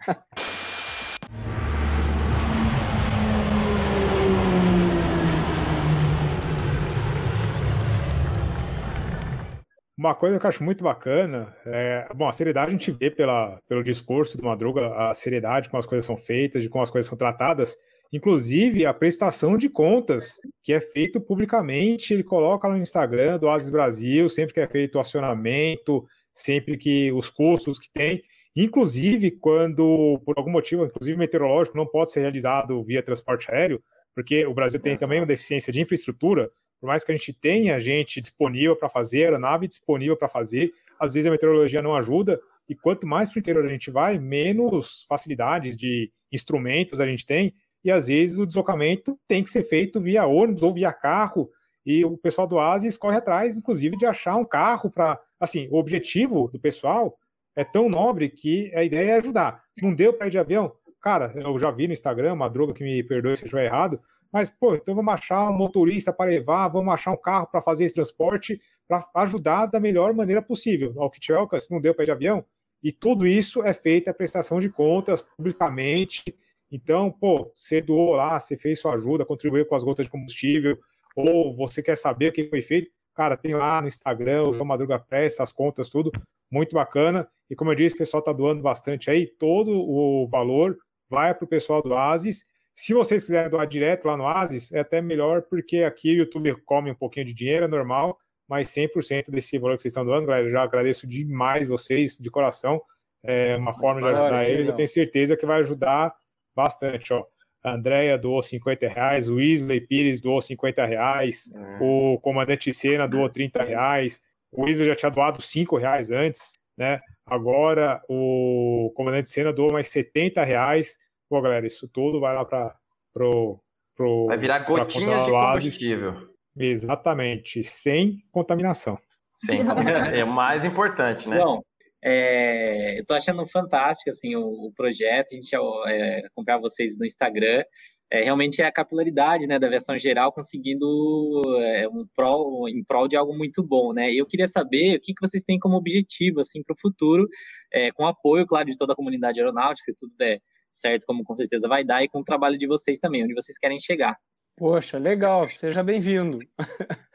[9.98, 13.60] Uma coisa que eu acho muito bacana é, bom, a seriedade a gente vê pela,
[13.68, 17.08] pelo discurso do Madruga, a seriedade como as coisas são feitas, de como as coisas
[17.08, 17.76] são tratadas,
[18.12, 23.70] inclusive a prestação de contas, que é feito publicamente, ele coloca no Instagram do Asis
[23.70, 28.22] Brasil, sempre que é feito o acionamento, sempre que os custos que tem,
[28.56, 33.82] inclusive quando, por algum motivo, inclusive meteorológico, não pode ser realizado via transporte aéreo,
[34.14, 37.78] porque o Brasil tem também uma deficiência de infraestrutura, por mais que a gente tenha
[37.78, 42.40] gente disponível para fazer, a nave disponível para fazer, às vezes a meteorologia não ajuda,
[42.68, 47.26] e quanto mais para o interior a gente vai, menos facilidades de instrumentos a gente
[47.26, 51.50] tem, e às vezes o deslocamento tem que ser feito via ônibus ou via carro,
[51.84, 55.18] e o pessoal do Asis corre atrás, inclusive, de achar um carro para.
[55.40, 57.16] Assim, o objetivo do pessoal
[57.56, 59.62] é tão nobre que a ideia é ajudar.
[59.80, 60.72] Não deu para ir de avião?
[61.00, 64.00] Cara, eu já vi no Instagram, Madruga, que me perdoe se eu estiver errado,
[64.32, 67.84] mas, pô, então vamos achar um motorista para levar, vamos achar um carro para fazer
[67.84, 70.92] esse transporte, para ajudar da melhor maneira possível.
[70.98, 71.38] Ao que tiver
[71.70, 72.44] não deu para ir de avião?
[72.82, 76.22] E tudo isso é feito a prestação de contas publicamente.
[76.70, 80.78] Então, pô, você doou lá, você fez sua ajuda, contribuiu com as gotas de combustível,
[81.16, 84.66] ou você quer saber o que foi feito, cara, tem lá no Instagram, o João
[84.66, 86.12] Madruga Presta, as contas, tudo,
[86.50, 87.26] muito bacana.
[87.50, 90.78] E como eu disse, o pessoal tá doando bastante aí, todo o valor
[91.10, 92.44] vai para o pessoal do Asis.
[92.74, 96.54] Se vocês quiserem doar direto lá no Asis, é até melhor, porque aqui o YouTube
[96.64, 98.16] come um pouquinho de dinheiro, é normal,
[98.48, 102.30] mas 100% desse valor que vocês estão doando, galera, eu já agradeço demais vocês, de
[102.30, 102.80] coração.
[103.24, 106.14] É uma forma de ajudar eles, eu tenho certeza que vai ajudar
[106.58, 107.24] bastante, ó.
[107.62, 113.28] A Andrea doou 50 reais, o Isley Pires doou 50 reais, o comandante Sena doou
[113.28, 114.20] 30 reais,
[114.52, 117.00] o Isley já tinha doado 5 reais antes, né?
[117.26, 120.98] Agora o comandante Sena doou mais 70 reais.
[121.28, 122.74] Pô, galera, isso tudo vai lá para
[123.12, 123.60] pro,
[123.96, 126.28] pro, Vai virar gotinhas de combustível.
[126.56, 128.98] Exatamente, sem contaminação.
[129.36, 129.58] Sim,
[130.12, 131.38] é o mais importante, né?
[131.38, 131.62] Bom,
[132.02, 135.32] é, eu tô achando fantástico assim o, o projeto.
[135.32, 135.54] A gente
[135.86, 137.62] é, acompanhar vocês no Instagram.
[138.10, 143.06] É, realmente é a capilaridade né, da aviação geral conseguindo é, um prol, em prol
[143.06, 144.12] de algo muito bom, né?
[144.14, 147.28] Eu queria saber o que, que vocês têm como objetivo assim para o futuro,
[147.72, 151.34] é, com apoio, claro, de toda a comunidade aeronáutica, se tudo der certo, como com
[151.34, 154.16] certeza vai dar, e com o trabalho de vocês também, onde vocês querem chegar.
[154.58, 156.38] Poxa, legal, seja bem-vindo.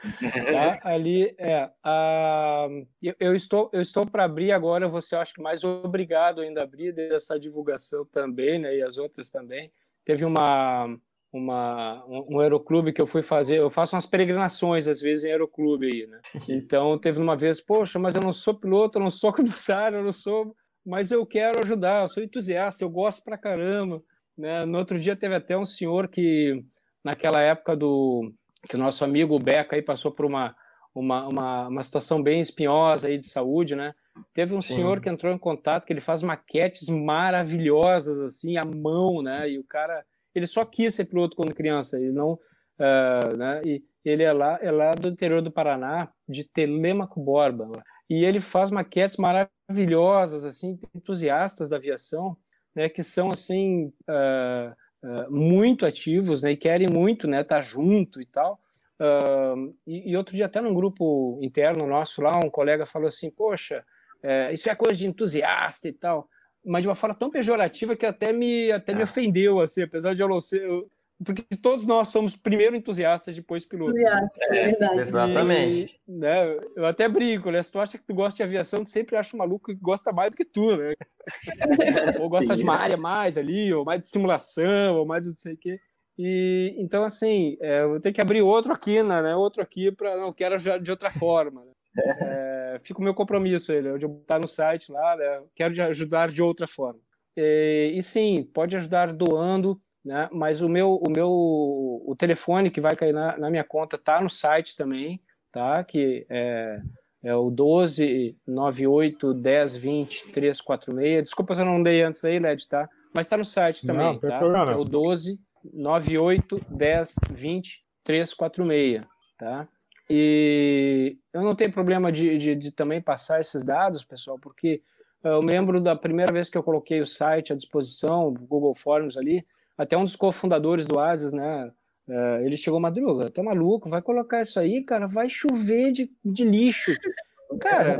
[0.51, 0.79] Tá?
[0.83, 2.67] Ali, é, a-
[3.01, 6.63] eu, eu estou, eu estou para abrir agora, você acho que mais obrigado ainda a
[6.65, 9.71] abrir dessa divulgação também, né, e as outras também.
[10.03, 10.97] Teve uma,
[11.31, 15.31] uma, um um aeroclube que eu fui fazer, eu faço umas peregrinações às vezes em
[15.31, 16.19] aeroclube aí, né?
[16.49, 20.03] Então teve uma vez, poxa, mas eu não sou piloto, eu não sou comissário, eu
[20.03, 20.53] não sou,
[20.85, 24.03] mas eu quero ajudar, eu sou entusiasta, eu gosto pra caramba,
[24.37, 24.65] né?
[24.65, 26.61] No outro dia teve até um senhor que
[27.03, 28.31] naquela época do
[28.67, 30.55] que o nosso amigo Beca aí passou por uma,
[30.95, 33.93] uma, uma, uma situação bem espinhosa aí de saúde, né?
[34.33, 34.75] Teve um Sim.
[34.75, 39.49] senhor que entrou em contato que ele faz maquetes maravilhosas assim à mão, né?
[39.49, 42.39] E o cara, ele só quis ser piloto quando criança, ele não,
[42.79, 43.61] ah, né?
[43.65, 47.71] E ele é lá, é lá do interior do Paraná, de Telêmaco Borba,
[48.09, 52.37] e ele faz maquetes maravilhosas assim, entusiastas da aviação,
[52.75, 52.87] né?
[52.89, 56.51] Que são assim ah, ah, muito ativos, né?
[56.51, 57.41] E querem muito, né?
[57.41, 58.59] Estar junto e tal.
[58.99, 63.29] Ah, e, e outro dia até num grupo interno nosso lá, um colega falou assim,
[63.29, 63.83] poxa,
[64.21, 66.29] é, isso é coisa de entusiasta e tal.
[66.65, 69.03] mas de uma forma tão pejorativa que até me, até me ah.
[69.03, 70.63] ofendeu, assim, apesar de eu não ser.
[70.63, 70.89] Eu,
[71.23, 74.01] porque todos nós somos primeiro entusiastas, depois pilotos.
[74.01, 74.29] Né?
[74.41, 74.99] É, verdade.
[74.99, 76.01] Exatamente.
[76.07, 77.61] E, né, eu até brinco, né?
[77.61, 80.11] Se tu acha que tu gosta de aviação, tu sempre acha um maluco que gosta
[80.11, 80.93] mais do que tu, né?
[82.21, 85.29] ou gosta Sim, de uma área mais ali, ou mais de simulação, ou mais de
[85.29, 85.79] não sei o quê.
[86.17, 89.21] E então, assim, é, eu tenho que abrir outro aqui, né?
[89.21, 91.63] né outro aqui para não quero de outra forma.
[91.63, 91.71] Né?
[92.75, 95.43] É, fica o meu compromisso ele, de eu botar no site lá, né?
[95.55, 96.99] quero ajudar de outra forma.
[97.37, 100.29] E, e sim, pode ajudar doando, né?
[100.31, 104.21] Mas o meu, o meu, o telefone que vai cair na, na minha conta tá
[104.21, 105.83] no site também, tá?
[105.83, 106.81] Que é,
[107.23, 111.23] é o 12 98 10 20 346.
[111.23, 112.89] Desculpa se eu não dei antes aí, Led, tá?
[113.13, 114.39] Mas tá no site também, não, tá?
[114.71, 115.39] É o 12
[115.73, 119.05] 98 10 20 346,
[119.37, 119.67] tá?
[120.09, 124.81] E eu não tenho problema de, de, de também passar esses dados, pessoal, porque
[125.23, 129.17] eu lembro da primeira vez que eu coloquei o site à disposição, o Google Forms
[129.17, 129.45] ali,
[129.77, 131.71] até um dos cofundadores do Asis, né?
[132.07, 136.43] Uh, ele chegou madruga, tá maluco, vai colocar isso aí, cara, vai chover de, de
[136.43, 136.91] lixo.
[137.61, 137.99] Cara,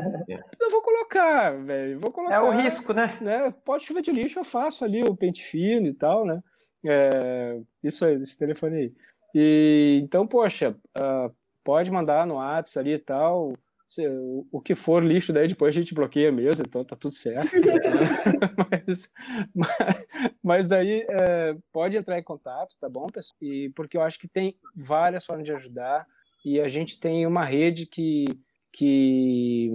[0.59, 2.33] eu vou colocar, velho, vou colocar.
[2.33, 3.19] É o risco, né?
[3.21, 3.53] né?
[3.63, 6.41] Pode chover de lixo, eu faço ali o pente fino e tal, né?
[6.83, 8.93] É, isso aí, esse telefone aí.
[9.35, 11.31] E, então, poxa, uh,
[11.63, 13.53] pode mandar no WhatsApp ali e tal,
[14.51, 17.51] o que for lixo, daí depois a gente bloqueia mesmo, então tá tudo certo.
[18.87, 19.13] mas,
[19.53, 20.07] mas,
[20.41, 23.37] mas, daí é, pode entrar em contato, tá bom, pessoal?
[23.41, 26.05] E, porque eu acho que tem várias formas de ajudar
[26.45, 28.25] e a gente tem uma rede que,
[28.71, 29.71] que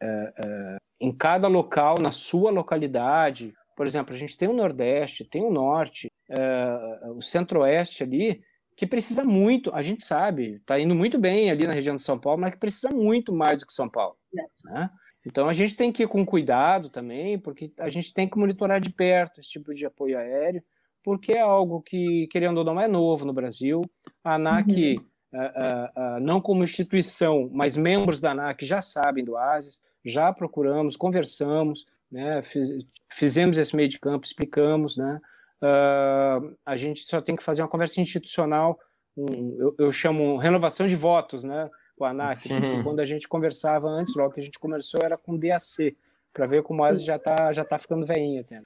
[0.00, 5.24] é, é, em cada local, na sua localidade, por exemplo, a gente tem o Nordeste,
[5.24, 8.40] tem o Norte, é, o Centro-Oeste ali,
[8.76, 12.18] que precisa muito, a gente sabe, está indo muito bem ali na região de São
[12.18, 14.16] Paulo, mas que precisa muito mais do que São Paulo.
[14.64, 14.90] Né?
[15.24, 18.80] Então a gente tem que ir com cuidado também, porque a gente tem que monitorar
[18.80, 20.62] de perto esse tipo de apoio aéreo,
[21.02, 23.82] porque é algo que, querendo ou não, é novo no Brasil.
[24.22, 25.04] A ANAC, uhum.
[25.32, 30.32] uh, uh, uh, não como instituição, mas membros da ANAC já sabem do ASIS, já
[30.32, 32.68] procuramos, conversamos, né, fiz,
[33.10, 35.20] fizemos esse meio de campo, explicamos, né,
[35.64, 38.78] uh, a gente só tem que fazer uma conversa institucional,
[39.16, 41.70] um, eu, eu, chamo renovação de votos, né?
[41.96, 42.82] O ANAC, uhum.
[42.82, 45.96] quando a gente conversava antes, logo que a gente começou, era com DAC,
[46.32, 48.40] para ver como a ASE já está já tá ficando veinha.
[48.42, 48.60] Até.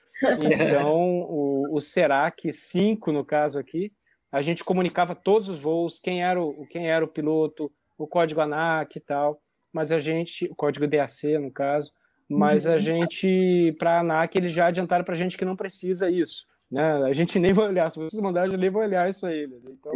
[0.46, 3.92] Então, o, o SERAC 5, no caso aqui,
[4.32, 8.40] a gente comunicava todos os voos, quem era o, quem era o piloto, o código
[8.40, 9.38] ANAC e tal,
[9.70, 11.92] mas a gente, o código DAC, no caso,
[12.26, 12.78] mas a uhum.
[12.78, 16.46] gente, para a ANAC, eles já adiantaram para a gente que não precisa isso.
[16.70, 16.82] Né?
[17.04, 19.46] A gente nem vai olhar, se vocês mandarem, eu nem vou olhar isso aí.
[19.46, 19.56] Né?
[19.70, 19.92] Então,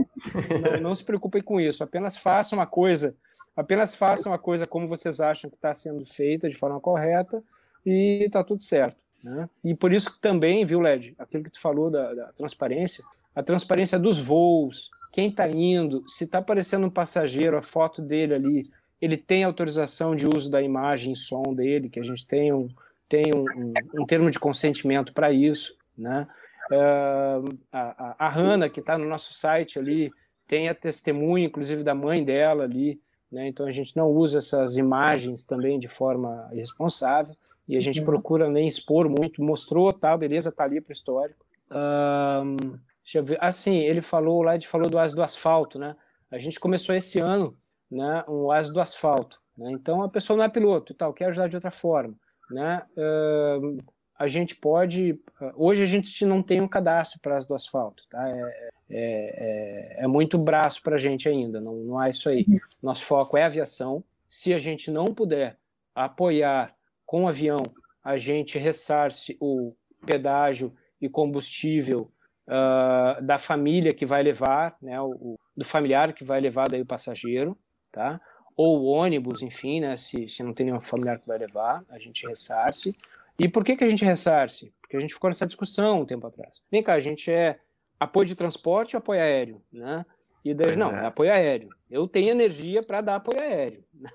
[0.61, 3.15] não, não, se preocupem com isso, apenas façam uma coisa,
[3.55, 7.43] apenas façam a coisa como vocês acham que está sendo feita de forma correta
[7.85, 8.97] e está tudo certo.
[9.23, 9.49] Né?
[9.63, 13.05] E por isso que também, viu, Led, aquilo que tu falou da, da transparência,
[13.35, 18.35] a transparência dos voos, quem está indo, se está aparecendo um passageiro, a foto dele
[18.35, 18.63] ali,
[19.01, 22.69] ele tem autorização de uso da imagem e som dele, que a gente tem um,
[23.09, 26.27] tem um, um, um termo de consentimento para isso, né?
[26.71, 30.11] Uh, a, a, Hanna, que está no nosso site ali,
[30.47, 33.49] tem a testemunha, inclusive, da mãe dela ali, né?
[33.49, 37.35] Então a gente não usa essas imagens também de forma irresponsável
[37.67, 38.07] e a gente uhum.
[38.07, 39.43] procura nem expor muito.
[39.43, 41.45] Mostrou, tá, beleza, tá ali para o histórico.
[41.71, 43.39] Uh, deixa eu ver.
[43.41, 45.97] Assim, ele falou lá, ele falou do asa do asfalto, né?
[46.31, 47.57] A gente começou esse ano,
[47.91, 49.41] né, um asa do asfalto.
[49.57, 49.71] Né?
[49.73, 52.15] Então a pessoa não é piloto e tal, quer ajudar de outra forma,
[52.51, 52.83] né?
[52.97, 53.79] Uh,
[54.23, 55.19] a gente pode.
[55.57, 58.29] Hoje a gente não tem um cadastro para as do asfalto, tá?
[58.29, 62.47] É, é, é, é muito braço para a gente ainda, não, não há isso aí.
[62.81, 64.05] Nosso foco é aviação.
[64.29, 65.59] Se a gente não puder
[65.93, 66.73] apoiar
[67.05, 67.65] com o avião,
[68.03, 69.75] a gente ressarce o
[70.07, 72.09] pedágio e combustível
[72.47, 76.87] uh, da família que vai levar, né, o, do familiar que vai levar daí o
[76.87, 77.59] passageiro,
[77.91, 78.21] tá?
[78.57, 81.99] Ou o ônibus, enfim, né, se, se não tem nenhum familiar que vai levar, a
[81.99, 82.97] gente ressarce.
[83.39, 84.73] E por que, que a gente ressarce?
[84.81, 86.63] Porque a gente ficou nessa discussão um tempo atrás.
[86.71, 87.59] Vem cá, a gente é
[87.99, 89.63] apoio de transporte ou apoio aéreo?
[89.73, 90.05] Né?
[90.45, 91.05] E daí, não, é.
[91.05, 91.71] é apoio aéreo.
[91.91, 93.85] Eu tenho energia para dar apoio aéreo.
[93.95, 94.11] Né?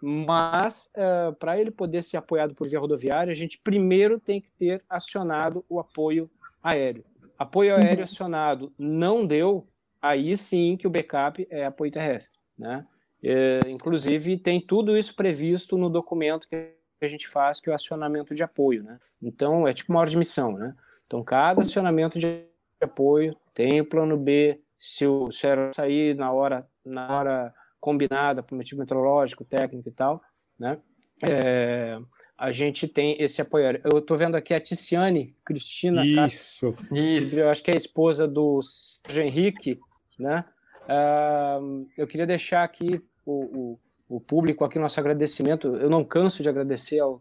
[0.00, 4.52] Mas, uh, para ele poder ser apoiado por via rodoviária, a gente primeiro tem que
[4.52, 6.30] ter acionado o apoio
[6.62, 7.04] aéreo.
[7.38, 8.02] Apoio aéreo uhum.
[8.04, 9.66] acionado não deu,
[10.00, 12.38] aí sim que o backup é apoio terrestre.
[12.58, 12.86] Né?
[13.22, 17.72] É, inclusive, tem tudo isso previsto no documento que que a gente faz, que é
[17.72, 18.98] o acionamento de apoio, né?
[19.22, 20.74] Então, é tipo uma hora de missão, né?
[21.06, 22.44] Então, cada acionamento de
[22.80, 28.56] apoio tem o plano B, se o cérebro sair na hora, na hora combinada, por
[28.56, 30.22] motivo meteorológico, técnico e tal,
[30.58, 30.78] né?
[31.22, 31.98] É,
[32.36, 33.80] a gente tem esse apoio.
[33.90, 36.04] Eu estou vendo aqui a Ticiane Cristina.
[36.04, 37.38] Isso, Isso.
[37.38, 39.80] Eu acho que é a esposa do Sérgio Henrique,
[40.18, 40.44] né?
[40.82, 45.76] Uh, eu queria deixar aqui o, o, o, público aqui nosso agradecimento.
[45.76, 47.20] Eu não canso de agradecer ao,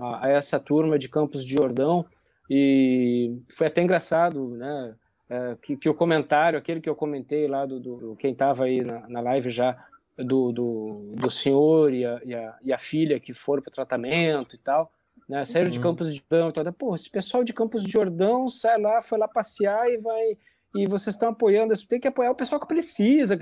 [0.00, 2.04] a, a, essa turma de Campos de Jordão
[2.50, 4.94] e foi até engraçado, né?
[5.28, 8.80] Uh, que, que, o comentário, aquele que eu comentei lá do, do quem estava aí
[8.80, 9.76] na, na live já
[10.16, 14.54] do, do, do senhor e a, e, a, e a filha que foram para tratamento
[14.54, 14.92] e tal,
[15.28, 15.44] né?
[15.44, 15.72] Saíram uhum.
[15.72, 16.72] de Campos de Jordão e tal.
[16.72, 20.38] Pô, esse pessoal de Campos de Jordão sai lá, foi lá passear e vai.
[20.74, 23.36] E vocês estão apoiando, tem que apoiar o pessoal que precisa.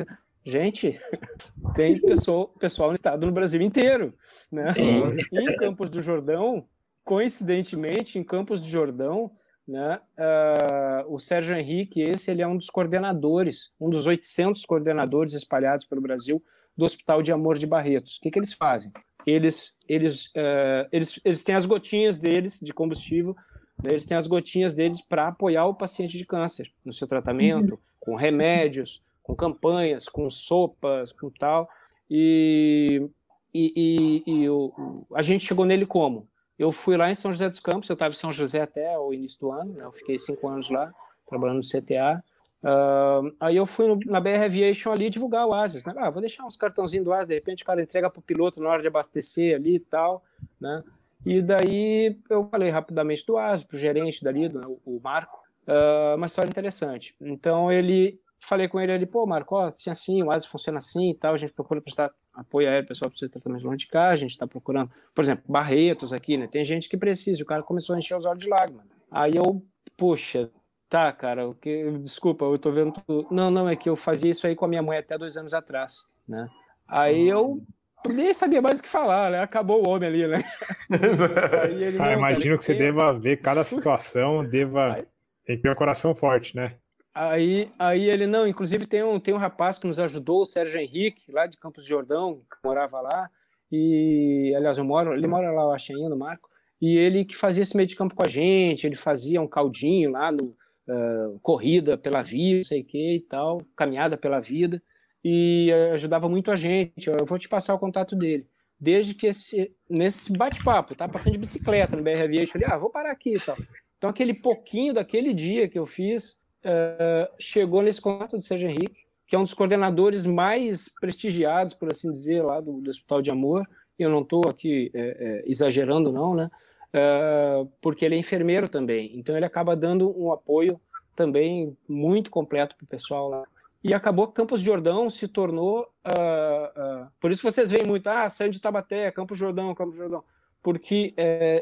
[0.45, 0.99] Gente,
[1.75, 4.11] tem pessoal, pessoal no estado no Brasil inteiro.
[4.53, 4.65] Né?
[4.75, 5.17] Sim.
[5.33, 6.67] E em Campos do Jordão,
[7.03, 9.31] coincidentemente, em Campos do Jordão,
[9.67, 15.33] né, uh, o Sérgio Henrique, esse ele é um dos coordenadores, um dos 800 coordenadores
[15.33, 16.43] espalhados pelo Brasil
[16.77, 18.17] do Hospital de Amor de Barretos.
[18.17, 18.93] O que, que eles fazem?
[19.27, 23.35] Eles, eles, uh, eles, eles têm as gotinhas deles de combustível,
[23.83, 27.71] né, eles têm as gotinhas deles para apoiar o paciente de câncer no seu tratamento,
[27.71, 27.79] uhum.
[27.99, 31.69] com remédios, com campanhas, com sopas, com tal.
[32.09, 33.09] E,
[33.53, 36.29] e, e, e o, a gente chegou nele como?
[36.57, 39.13] Eu fui lá em São José dos Campos, eu estava em São José até o
[39.13, 39.85] início do ano, né?
[39.85, 40.93] eu fiquei cinco anos lá,
[41.27, 42.23] trabalhando no CTA.
[42.63, 45.93] Uh, aí eu fui no, na BR Aviation ali divulgar o Asis, né?
[45.97, 48.63] Ah, vou deixar uns cartãozinhos do Asis, de repente o cara entrega para o piloto
[48.63, 50.23] na hora de abastecer ali e tal,
[50.61, 50.83] né?
[51.27, 56.17] E daí eu falei rapidamente do Asis, para o gerente dali, do, o Marco, uh,
[56.17, 57.15] uma história interessante.
[57.21, 61.11] Então ele, falei com ele ali, pô, Marco, ó, assim, assim, o Asis funciona assim
[61.11, 64.11] e tal, a gente procura prestar apoio aéreo, pessoal precisa de tratamento longe de cá,
[64.11, 66.47] a gente está procurando, por exemplo, Barretos aqui, né?
[66.47, 68.85] Tem gente que precisa, o cara começou a encher os olhos de lágrimas.
[69.11, 69.63] Aí eu,
[69.97, 70.51] puxa,
[70.95, 71.91] Tá, cara, o que...
[71.99, 73.27] desculpa, eu tô vendo tudo.
[73.29, 75.53] Não, não, é que eu fazia isso aí com a minha mãe até dois anos
[75.53, 76.49] atrás, né?
[76.87, 77.61] Aí eu
[78.07, 79.41] nem sabia mais o que falar, né?
[79.41, 80.45] Acabou o homem ali, né?
[81.69, 84.95] ele, cara, imagino cara, que você deva ver cada situação, deva.
[84.95, 85.05] Aí...
[85.45, 86.77] Tem que ter um coração forte, né?
[87.15, 90.81] Aí, aí ele, não, inclusive tem um, tem um rapaz que nos ajudou, o Sérgio
[90.81, 93.31] Henrique, lá de Campos de Jordão, que morava lá,
[93.71, 96.49] e, aliás, eu moro, ele mora lá, eu acho ainda, Marco,
[96.81, 100.11] e ele que fazia esse meio de campo com a gente, ele fazia um caldinho
[100.11, 100.57] lá no,
[100.89, 104.83] uh, corrida pela vida, sei que e tal, caminhada pela vida,
[105.23, 107.09] e ajudava muito a gente.
[107.09, 108.47] Eu vou te passar o contato dele.
[108.79, 112.91] Desde que esse, nesse bate-papo, tá passando de bicicleta no BR Aviation, ali, ah, vou
[112.91, 113.57] parar aqui e tal.
[113.97, 119.05] Então, aquele pouquinho daquele dia que eu fiz, uh, chegou nesse contato do Sérgio Henrique,
[119.27, 123.31] que é um dos coordenadores mais prestigiados, por assim dizer, lá do, do Hospital de
[123.31, 123.67] Amor.
[123.99, 126.51] Eu não estou aqui é, é, exagerando, não, né?
[126.95, 129.11] uh, porque ele é enfermeiro também.
[129.19, 130.81] Então ele acaba dando um apoio
[131.17, 133.45] também muito completo para o pessoal lá.
[133.83, 135.87] E acabou Campos Jordão se tornou.
[136.07, 140.25] Uh, uh, por isso vocês veem muito, ah, saindo de Tabaté, Campos Jordão, Campos Jordão.
[140.63, 141.15] Porque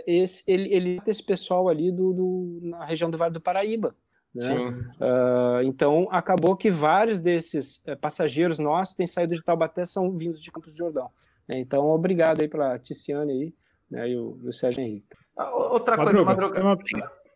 [0.06, 3.96] esse, ele, ele esse pessoal ali do, do, na região do Vale do Paraíba.
[4.34, 4.54] Né?
[4.54, 10.40] Uh, então acabou que vários desses uh, passageiros nossos têm saído de Taubaté são vindos
[10.40, 11.10] de Campos de Jordão.
[11.48, 13.54] Então obrigado aí pela Ticiane aí,
[13.90, 15.06] né, e, o, e o Sérgio Henrique.
[15.36, 16.60] Ah, outra coisa, Madruga.
[16.60, 16.78] Uma...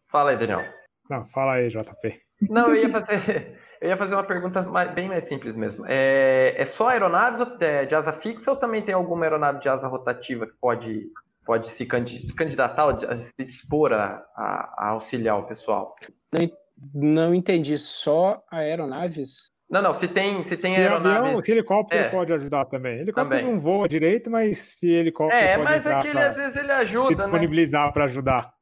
[0.09, 0.63] Fala aí, Daniel.
[1.11, 2.21] Não, fala aí, JP.
[2.49, 5.85] Não, eu ia fazer, eu ia fazer uma pergunta mais, bem mais simples mesmo.
[5.87, 10.47] É, é só aeronaves de asa fixa ou também tem alguma aeronave de asa rotativa
[10.47, 11.11] que pode,
[11.45, 12.87] pode se candidatar,
[13.23, 15.95] se dispor a, a, a auxiliar o pessoal?
[16.33, 16.49] Não,
[16.95, 17.79] não entendi.
[17.79, 19.51] Só aeronaves?
[19.69, 21.27] Não, não, se tem, se tem se aeronave...
[21.27, 22.09] Avião, se helicóptero é.
[22.09, 23.01] pode ajudar também.
[23.01, 23.55] Helicóptero também.
[23.55, 27.07] não voa direito, mas se helicóptero é, pode mas aquele, pra, às vezes ele ajuda,
[27.07, 27.23] se né?
[27.23, 27.93] disponibilizar né?
[27.93, 28.55] para ajudar.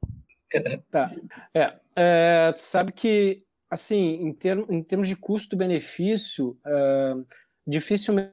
[0.91, 1.11] Tá.
[1.53, 7.15] É, é, sabe que, assim, em, term, em termos de custo-benefício, é,
[7.67, 8.33] dificilmente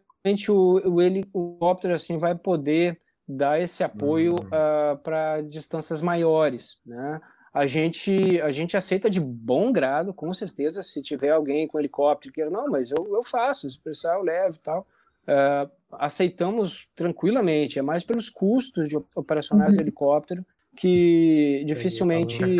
[0.50, 4.48] o, o, helicóptero assim, vai poder dar esse apoio uhum.
[4.48, 7.20] uh, para distâncias maiores, né?
[7.54, 12.34] A gente, a gente aceita de bom grado, com certeza, se tiver alguém com helicóptero
[12.34, 14.88] que não, mas eu, eu faço, se precisar eu levo e tal.
[15.24, 19.78] Uh, aceitamos tranquilamente, é mais pelos custos de operacionais uhum.
[19.78, 20.46] do helicóptero
[20.76, 22.42] que dificilmente.
[22.42, 22.56] Né?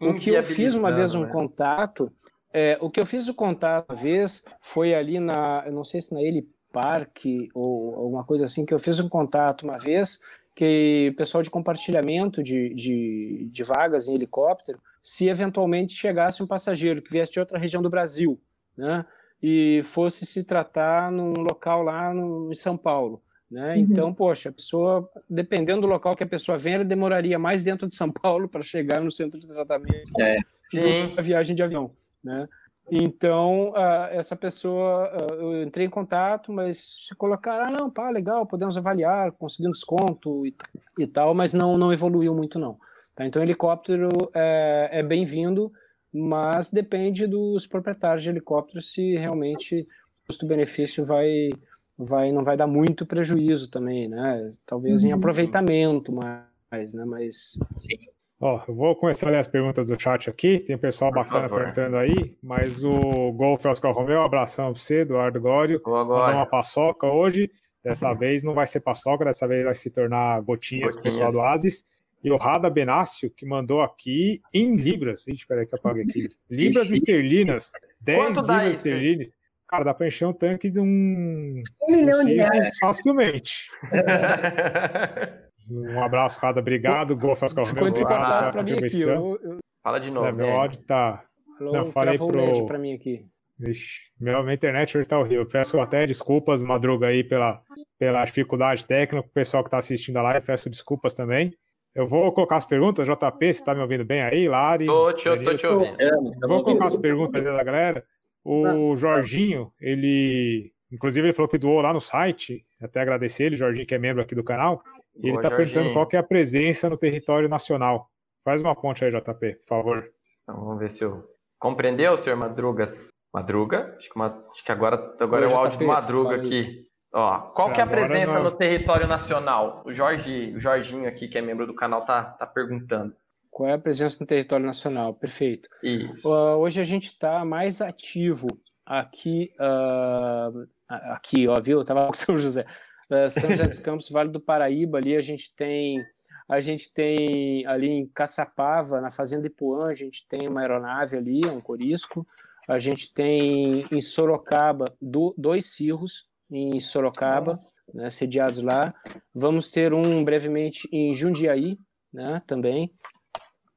[0.00, 1.32] O que eu fiz uma vez um né?
[1.32, 2.12] contato,
[2.52, 6.00] é, o que eu fiz o contato uma vez foi ali na, eu não sei
[6.00, 7.24] se na Ele Park
[7.54, 10.18] ou alguma coisa assim, que eu fiz um contato uma vez
[10.54, 16.46] que o pessoal de compartilhamento de, de, de, vagas em helicóptero, se eventualmente chegasse um
[16.46, 18.40] passageiro que viesse de outra região do Brasil,
[18.76, 19.04] né,
[19.42, 23.80] e fosse se tratar num local lá no, em São Paulo, né, uhum.
[23.80, 27.88] então, poxa, a pessoa, dependendo do local que a pessoa vem, ela demoraria mais dentro
[27.88, 30.36] de São Paulo para chegar no centro de tratamento é.
[30.36, 31.90] do que a viagem de avião,
[32.22, 32.48] né,
[32.90, 38.10] Então, uh, essa pessoa, uh, eu entrei em contato, mas se colocar, ah, não, pá,
[38.10, 40.54] legal, podemos avaliar, conseguir um desconto e,
[40.98, 42.78] e tal, mas não, não evoluiu muito, não.
[43.14, 43.26] Tá?
[43.26, 45.72] Então, helicóptero é, é bem-vindo,
[46.12, 51.50] mas depende dos proprietários de helicóptero se realmente o custo-benefício vai,
[51.96, 54.52] vai, não vai dar muito prejuízo também, né?
[54.66, 55.10] Talvez uhum.
[55.10, 57.04] em aproveitamento mais, né?
[57.04, 57.58] Mas...
[57.74, 57.98] Sim.
[58.40, 60.58] Ó, eu vou começar a ler as perguntas do chat aqui.
[60.58, 61.60] Tem pessoal Por bacana favor.
[61.60, 65.80] perguntando aí, mas o Golf Oscar Romeu, abração pra você, Eduardo Gório.
[65.84, 67.50] Mandou uma paçoca hoje.
[67.82, 68.18] Dessa uhum.
[68.18, 71.14] vez não vai ser paçoca, dessa vez vai se tornar gotinhas, gotinhas.
[71.14, 71.84] pessoal do Asis.
[72.22, 75.26] E o Rada Benácio, que mandou aqui em libras.
[75.28, 76.28] Ixi, peraí que eu apague aqui.
[76.50, 77.70] Libras esterlinas.
[78.00, 79.30] 10 Quanto libras esterlinas.
[79.68, 81.62] Cara, dá para encher um tanque de um.
[81.82, 82.78] Um milhão de reais.
[82.80, 83.70] Facilmente.
[85.68, 86.60] Um abraço, Rada.
[86.60, 87.18] Obrigado.
[87.26, 89.02] Oscar Ficou entrecortado para mim aqui.
[89.02, 89.58] Eu, eu...
[89.82, 90.26] Fala de novo.
[90.26, 91.24] É, meu áudio tá.
[91.60, 92.66] Alô, Não, falei pro.
[92.66, 93.26] Pra mim aqui.
[93.60, 95.46] Ixi, minha, minha internet hoje tá horrível.
[95.46, 97.62] Peço até desculpas, Madruga, aí, pela,
[97.98, 99.26] pela dificuldade técnica.
[99.26, 101.52] O pessoal que tá assistindo a live, peço desculpas também.
[101.94, 104.86] Eu vou colocar as perguntas, JP, você tá me ouvindo bem aí, Lari?
[104.86, 105.96] Tô, te, tô te ouvindo.
[106.00, 108.04] Eu vou colocar as perguntas da galera.
[108.42, 110.72] O Jorginho, ele.
[110.92, 112.64] Inclusive, ele falou que doou lá no site.
[112.80, 114.82] Até agradecer ele, Jorginho, que é membro aqui do canal.
[115.16, 118.10] E ele está perguntando qual que é a presença no território nacional.
[118.44, 120.10] Faz uma ponte aí, JP, por favor.
[120.42, 121.24] Então, vamos ver se eu.
[121.58, 122.92] Compreendeu, senhor Madruga?
[123.32, 123.94] Madruga?
[123.98, 124.44] Acho que, uma...
[124.52, 126.86] Acho que agora, agora Oi, é o áudio do Madruga aqui.
[127.12, 129.82] Ó, qual que é a presença no território nacional?
[129.86, 133.14] O Jorge, o Jorginho aqui, que é membro do canal, tá, tá perguntando.
[133.50, 135.14] Qual é a presença no território nacional?
[135.14, 135.68] Perfeito.
[135.80, 136.28] Isso.
[136.28, 138.48] Uh, hoje a gente está mais ativo
[138.84, 141.78] aqui, uh, aqui, ó, viu?
[141.78, 142.66] Eu tava com São José.
[143.10, 146.02] Uh, São José dos Campos, Vale do Paraíba, ali a gente tem
[146.48, 151.40] a gente tem ali em Caçapava, na Fazenda Ipuã, a gente tem uma aeronave ali,
[151.46, 152.26] um corisco.
[152.68, 157.60] A gente tem em Sorocaba do, dois cirros em Sorocaba,
[157.92, 158.94] né, sediados lá.
[159.34, 161.78] Vamos ter um brevemente em Jundiaí,
[162.12, 162.92] né, também.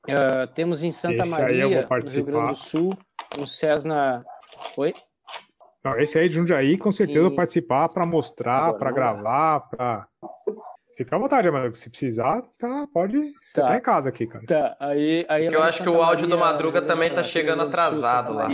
[0.07, 2.97] Uh, temos em Santa Esse Maria, no Rio Grande do Sul,
[3.38, 4.25] um Cessna.
[4.78, 4.93] Oi?
[5.88, 7.35] Não, esse aí de Jundiaí, com certeza, e...
[7.35, 10.07] participar para mostrar, para gravar, para.
[10.97, 11.73] Fica à vontade, mano.
[11.75, 13.17] Se precisar, tá, pode.
[13.39, 14.45] Você tá, tá em casa aqui, cara.
[14.45, 15.25] Tá, aí.
[15.29, 18.49] aí Eu acho que o áudio do Madruga também tá chegando atrasado lá.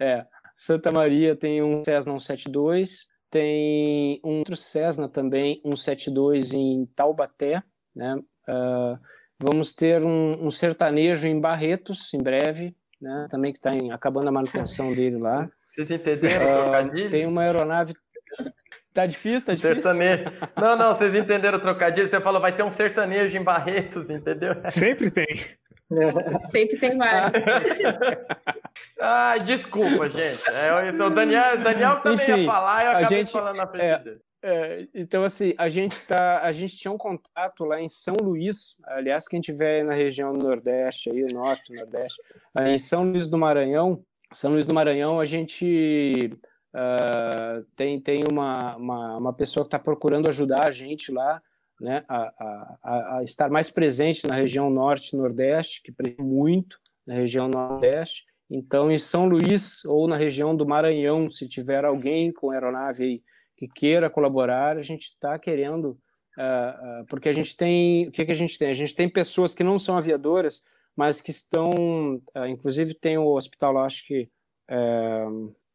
[0.00, 0.26] É.
[0.56, 7.62] Santa Maria tem um Cessna 172, tem um outro Cessna também, 172 em Taubaté,
[7.94, 8.16] né?
[8.48, 8.98] Uh,
[9.38, 13.28] vamos ter um, um, sertanejo em Barretos, em breve, né?
[13.30, 15.48] Também que está acabando a manutenção dele lá.
[15.76, 17.94] Vocês entenderam uh, Tem uma aeronave.
[18.94, 19.74] Tá difícil, tá difícil.
[19.74, 20.24] Sertanejo.
[20.56, 22.08] Não, não, vocês entenderam o trocadilho.
[22.08, 24.54] Você falou, vai ter um sertanejo em Barretos, entendeu?
[24.70, 25.26] Sempre tem.
[26.44, 27.30] Sempre tem vários.
[29.00, 30.42] Ai, desculpa, gente.
[30.50, 33.84] É, o Daniel, Daniel também Enfim, ia falar e eu acabei gente, falando na frente
[33.84, 34.20] é, dele.
[34.42, 38.76] É, então, assim, a gente, tá, a gente tinha um contato lá em São Luís,
[38.84, 42.20] aliás, quem tiver na região do Nordeste, aí, Norte, Nordeste,
[42.60, 44.02] em São Luís do Maranhão,
[44.32, 46.30] São Luís do Maranhão, a gente
[46.74, 51.40] uh, tem, tem uma, uma, uma pessoa que está procurando ajudar a gente lá,
[51.80, 52.32] né, a,
[52.82, 57.48] a, a, estar mais presente na região Norte e Nordeste, que precisa muito na região
[57.48, 58.24] Nordeste.
[58.50, 63.22] Então, em São Luís ou na região do Maranhão, se tiver alguém com aeronave aí
[63.56, 65.98] que queira colaborar, a gente está querendo,
[66.38, 68.68] uh, uh, porque a gente tem, o que, que a gente tem?
[68.68, 70.62] A gente tem pessoas que não são aviadoras,
[70.96, 71.70] mas que estão,
[72.34, 74.30] uh, inclusive tem o hospital lá, acho que,
[74.68, 75.26] eh,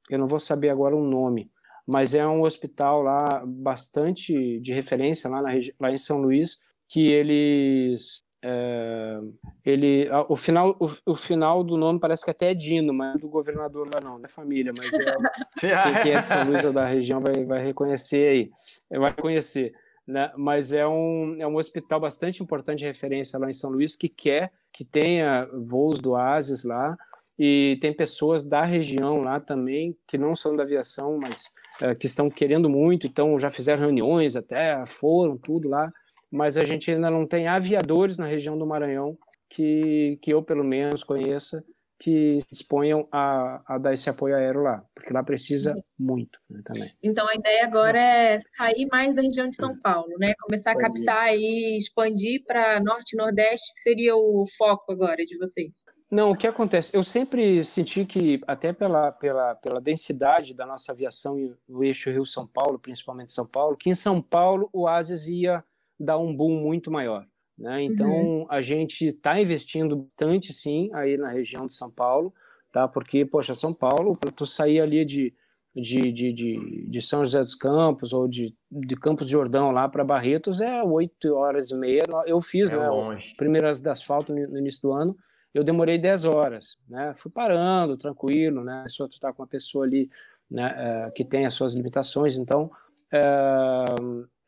[0.10, 1.50] eu não vou saber agora o nome,
[1.88, 6.58] mas é um hospital lá bastante de referência lá, na, lá em São Luís,
[6.90, 9.20] que eles é,
[9.64, 13.20] ele o final o, o, final do nome parece que até é Dino mas é
[13.20, 15.16] do governador lá não, não é família mas é
[15.62, 18.52] quem, quem, é de São Luís ou da região vai, vai reconhecer
[18.90, 19.76] aí vai conhecer
[20.12, 20.32] né?
[20.38, 24.10] mas é um, é um hospital bastante importante de referência lá em São Luís que
[24.10, 26.98] quer que tenha voos do Asis lá.
[27.40, 31.52] E tem pessoas da região lá também que não são da aviação mas
[31.82, 33.08] é, que estão querendo muito.
[33.08, 35.92] Então já fizeram reuniões até foram tudo lá.
[36.30, 39.18] Mas a gente ainda não tem aviadores na região do Maranhão
[39.50, 41.64] que, que eu, pelo menos, conheça
[42.02, 46.92] que disponham a, a dar esse apoio aéreo lá, porque lá precisa muito né, também.
[47.04, 50.34] Então a ideia agora é sair mais da região de São Paulo, né?
[50.42, 55.38] Começar a captar e expandir para norte e nordeste, que seria o foco agora de
[55.38, 55.86] vocês.
[56.10, 56.90] Não, o que acontece?
[56.92, 62.48] Eu sempre senti que, até pela, pela, pela densidade da nossa aviação no eixo Rio-São
[62.48, 65.64] Paulo, principalmente São Paulo, que em São Paulo o Ases ia
[66.00, 67.28] dar um boom muito maior.
[67.58, 67.84] Né?
[67.84, 68.46] Então, uhum.
[68.50, 72.34] a gente está investindo bastante, sim, aí na região de São Paulo,
[72.72, 72.88] tá?
[72.88, 75.34] Porque, poxa, São Paulo, para tu sair ali de,
[75.76, 79.88] de, de, de, de, São José dos Campos ou de, de Campos de Jordão lá
[79.88, 82.04] para Barretos é oito horas e meia.
[82.26, 82.90] Eu fiz, É né?
[82.90, 83.36] longe.
[83.36, 85.16] Primeiras de asfalto no no início do ano,
[85.54, 87.14] eu demorei 10 horas, né?
[87.16, 88.86] Fui parando, tranquilo, né?
[88.88, 90.10] Só tu tá com uma pessoa ali,
[90.50, 90.74] né?
[90.78, 92.72] eh, que tem as suas limitações, então
[93.12, 93.86] eh,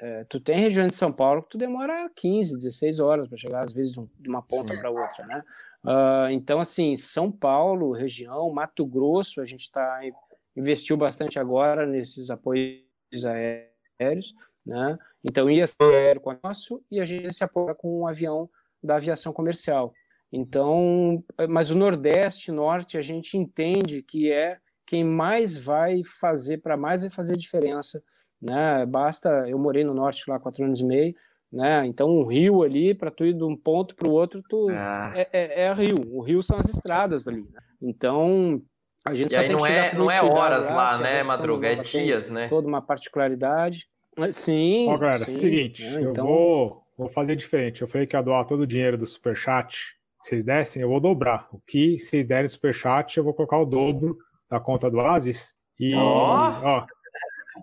[0.03, 3.63] eh, tu tem região de São Paulo que tu demora 15, 16 horas para chegar,
[3.63, 5.43] às vezes, de um- uma ponta para outra, né?
[5.85, 9.99] Ah, então, assim, São Paulo, região, Mato Grosso, a gente tá,
[10.55, 12.83] investiu bastante agora nesses apoios
[13.25, 14.33] aéreos,
[14.65, 14.97] né?
[15.23, 18.49] Então, ia ser aéreo com o nosso e a gente se apoia com um avião
[18.81, 19.93] da aviação comercial.
[20.31, 26.75] Então, mas o Nordeste, Norte, a gente entende que é quem mais vai fazer, para
[26.75, 28.03] mais vai fazer diferença,
[28.43, 28.85] né?
[28.85, 31.15] Basta, eu morei no Norte lá quatro anos e meio,
[31.51, 31.85] né?
[31.85, 35.13] Então, um rio ali, para tu ir de um ponto para o outro, tu, Ah,
[35.15, 35.97] é, é, é rio.
[36.11, 37.41] O rio são as estradas ali.
[37.41, 37.59] Né?
[37.81, 38.61] Então,
[39.05, 41.23] a gente E só aí tem não que é, não é horas lá, a né,
[41.23, 41.67] Madruga?
[41.67, 42.47] É dias, né?
[42.49, 43.87] Toda uma particularidade.
[44.31, 44.87] Sim.
[44.89, 46.03] Ó, galera, sim, seguinte, né?
[46.03, 47.81] eu Então, vou, vou fazer diferente.
[47.81, 51.01] Eu falei que ia doar todo o dinheiro do Superchat que vocês dessem, eu vou
[51.01, 51.47] dobrar.
[51.51, 54.17] O que vocês derem no Superchat, eu vou colocar o dobro
[54.49, 55.53] da conta do Asis.
[55.79, 55.99] E, Ó.
[55.99, 56.85] ó,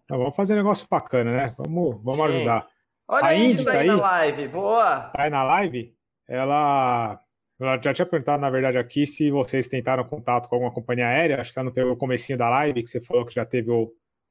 [0.05, 1.55] então vamos fazer um negócio bacana, né?
[1.59, 2.36] Vamos, vamos Sim.
[2.36, 2.66] ajudar.
[3.09, 4.49] Olha A a Indy Indy tá tá aí na live.
[4.49, 5.01] Boa!
[5.14, 5.95] Tá aí na live,
[6.28, 7.20] ela,
[7.61, 11.41] ela já tinha perguntado, na verdade, aqui se vocês tentaram contato com alguma companhia aérea.
[11.41, 13.70] Acho que ela não pegou o comecinho da live, que você falou que já teve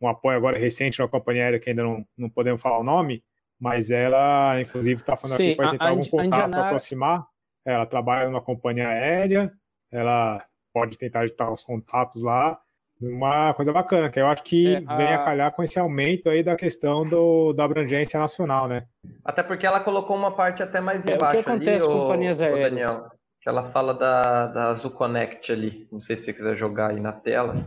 [0.01, 3.21] um apoio agora recente na companhia aérea, que ainda não, não podemos falar o nome,
[3.59, 6.37] mas ela, inclusive, está falando Sim, aqui que vai a- tentar a algum contato para
[6.47, 7.27] Indianara- aproximar.
[7.65, 9.51] Ela trabalha numa companhia aérea,
[9.91, 10.41] ela
[10.73, 12.57] pode tentar editar os contatos lá.
[13.01, 16.29] Uma coisa bacana, que eu acho que É, a- vem a calhar com esse aumento
[16.29, 18.85] aí da questão do, da abrangência nacional, né?
[19.23, 21.99] Até porque ela colocou uma parte até mais É, o que embaixo acontece ali, com
[22.01, 22.69] companhias aéreas?
[22.71, 25.87] Daniel, que ela fala da, da Azul Connect ali.
[25.91, 27.65] Não sei se você quiser jogar aí na tela.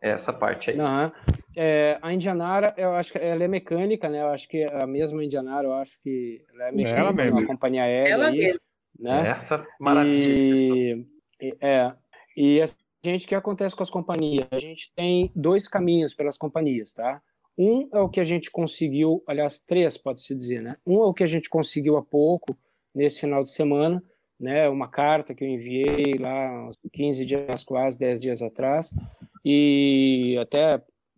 [0.00, 0.80] É essa parte aí.
[0.80, 1.12] Aham.
[1.54, 4.22] É, a Indianara, eu acho que ela é mecânica, né?
[4.22, 7.38] Eu acho que a mesma Indianara, eu acho que ela é mecânica, Ela mesma.
[7.38, 8.60] uma companhia aérea Ela aí, mesma.
[8.98, 9.28] né?
[9.28, 10.34] Essa maravilha.
[10.34, 11.06] E,
[11.60, 11.92] é,
[12.36, 12.66] e a
[13.04, 14.46] gente, o que acontece com as companhias?
[14.50, 17.20] A gente tem dois caminhos pelas companhias, tá?
[17.58, 20.76] Um é o que a gente conseguiu, aliás, três, pode-se dizer, né?
[20.86, 22.56] Um é o que a gente conseguiu há pouco,
[22.94, 24.02] nesse final de semana,
[24.38, 24.68] né?
[24.68, 28.94] Uma carta que eu enviei lá uns 15 dias, quase 10 dias atrás,
[29.44, 30.74] e até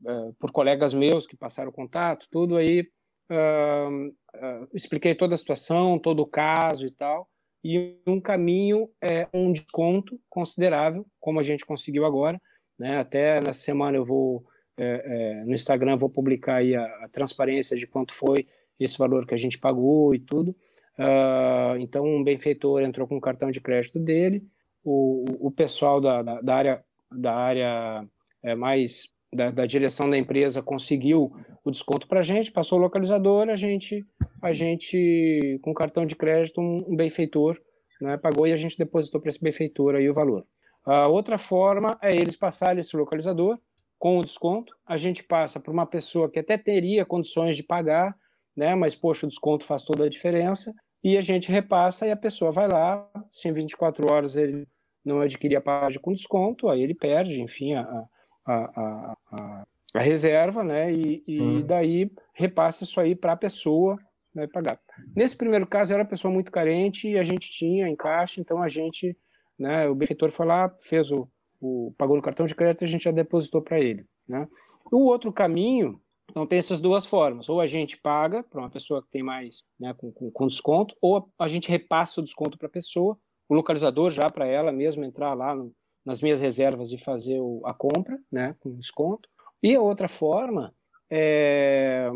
[0.06, 2.86] eh, por colegas meus que passaram contato, tudo aí,
[3.30, 3.88] ah,
[4.34, 7.28] ah, expliquei toda a situação, todo o caso e tal,
[7.64, 12.40] e um caminho é um desconto considerável, como a gente conseguiu agora,
[12.78, 12.98] né?
[12.98, 14.44] Até nessa semana eu vou
[14.76, 18.46] é, é, no Instagram vou publicar aí a, a transparência de quanto foi
[18.78, 20.54] esse valor que a gente pagou e tudo.
[20.98, 24.44] Ah, então um benfeitor entrou com o cartão de crédito dele,
[24.84, 28.06] o, o pessoal da, da, da área da área
[28.42, 31.32] é, mais da, da direção da empresa conseguiu
[31.64, 34.06] o desconto para a gente, passou o localizador, a gente
[34.40, 37.58] a gente, com cartão de crédito, um, um benfeitor,
[38.00, 40.46] né, pagou e a gente depositou para esse benfeitor aí o valor.
[40.84, 43.58] A outra forma é eles passarem esse localizador
[43.98, 48.14] com o desconto, a gente passa para uma pessoa que até teria condições de pagar,
[48.54, 52.16] né, mas, poxa, o desconto faz toda a diferença, e a gente repassa e a
[52.16, 54.68] pessoa vai lá, se em 24 horas ele
[55.02, 58.04] não adquirir a página com desconto, aí ele perde, enfim, a,
[58.44, 63.98] a, a, a, a reserva, né, e, e daí repassa isso aí para a pessoa
[64.34, 64.80] né, pagar.
[65.14, 68.60] Nesse primeiro caso, era uma pessoa muito carente e a gente tinha em caixa, então
[68.62, 69.16] a gente,
[69.58, 71.28] né, o benfeitor foi lá, fez o,
[71.60, 74.04] o pagou no cartão de crédito e a gente já depositou para ele.
[74.28, 74.48] Né?
[74.90, 79.02] O outro caminho, então tem essas duas formas, ou a gente paga para uma pessoa
[79.02, 82.66] que tem mais, né, com, com, com desconto, ou a gente repassa o desconto para
[82.66, 83.16] a pessoa,
[83.48, 85.72] o localizador já para ela mesmo entrar lá no,
[86.04, 89.28] nas minhas reservas e fazer o, a compra, né, com desconto.
[89.62, 90.74] E a outra forma
[91.10, 92.10] é,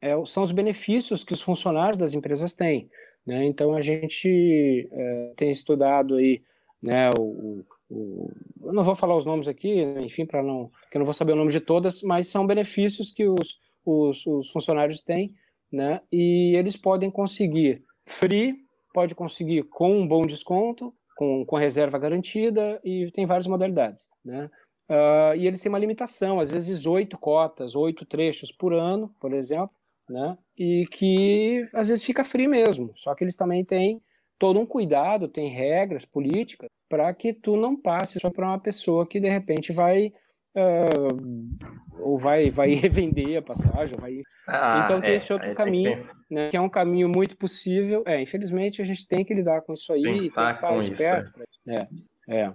[0.00, 2.88] é, são os benefícios que os funcionários das empresas têm.
[3.26, 3.44] Né?
[3.46, 6.42] Então a gente é, tem estudado aí,
[6.82, 8.30] né, o, o,
[8.62, 11.32] eu não vou falar os nomes aqui, enfim, para não, que eu não vou saber
[11.32, 15.34] o nome de todas, mas são benefícios que os, os, os funcionários têm,
[15.72, 16.00] né?
[16.12, 18.54] E eles podem conseguir free,
[18.92, 24.50] pode conseguir com um bom desconto, com, com reserva garantida e tem várias modalidades, né?
[24.88, 29.32] Uh, e eles têm uma limitação, às vezes oito cotas, oito trechos por ano, por
[29.32, 29.70] exemplo,
[30.08, 30.36] né?
[30.58, 32.92] E que às vezes fica free mesmo.
[32.94, 34.02] Só que eles também têm
[34.38, 39.06] todo um cuidado, tem regras políticas para que tu não passe só para uma pessoa
[39.06, 40.12] que de repente vai
[40.56, 44.20] uh, ou vai vai revender a passagem, vai.
[44.48, 46.14] Ah, então tem é, esse outro que caminho, pensar.
[46.30, 46.48] né?
[46.48, 48.02] Que é um caminho muito possível.
[48.06, 50.78] É, infelizmente a gente tem que lidar com isso aí, e tem que Pensar estar
[50.78, 51.32] esperto.
[51.64, 51.88] né?
[52.26, 52.50] É.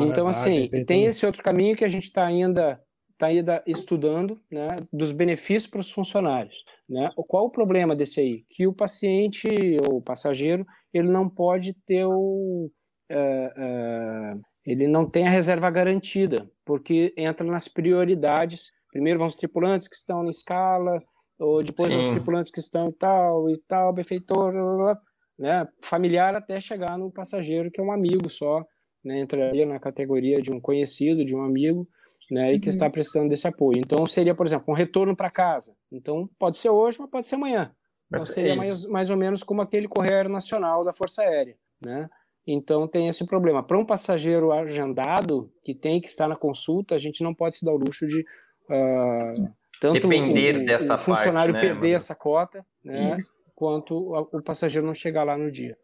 [0.00, 2.80] então, assim, tem esse outro caminho que a gente está ainda,
[3.18, 6.54] tá ainda estudando, né, dos benefícios para os funcionários.
[6.88, 7.10] Né?
[7.28, 8.44] Qual o problema desse aí?
[8.48, 9.46] Que o paciente
[9.86, 12.70] ou o passageiro ele não pode ter o.
[13.10, 18.70] Uh, uh, ele não tem a reserva garantida, porque entra nas prioridades.
[18.90, 21.00] Primeiro vão os tripulantes que estão na escala,
[21.38, 21.96] ou depois Sim.
[21.96, 25.00] vão os tripulantes que estão tal e tal, benfeitor, blá, blá, blá,
[25.38, 25.68] né?
[25.82, 28.64] familiar até chegar no passageiro que é um amigo só,
[29.02, 29.20] né?
[29.20, 31.88] entraria na categoria de um conhecido, de um amigo,
[32.30, 32.52] né?
[32.52, 32.70] e que uhum.
[32.70, 33.78] está precisando desse apoio.
[33.78, 35.74] Então seria, por exemplo, um retorno para casa.
[35.90, 37.72] Então pode ser hoje, mas pode ser amanhã.
[38.08, 42.10] Então seria é mais, mais ou menos como aquele correio nacional da Força Aérea, né?
[42.46, 43.62] Então tem esse problema.
[43.62, 47.64] Para um passageiro agendado que tem que estar na consulta, a gente não pode se
[47.64, 49.48] dar o luxo de uh,
[49.80, 53.16] tanto Depender o, dessa o funcionário parte, né, perder essa cota, né,
[53.54, 55.76] quanto o passageiro não chegar lá no dia.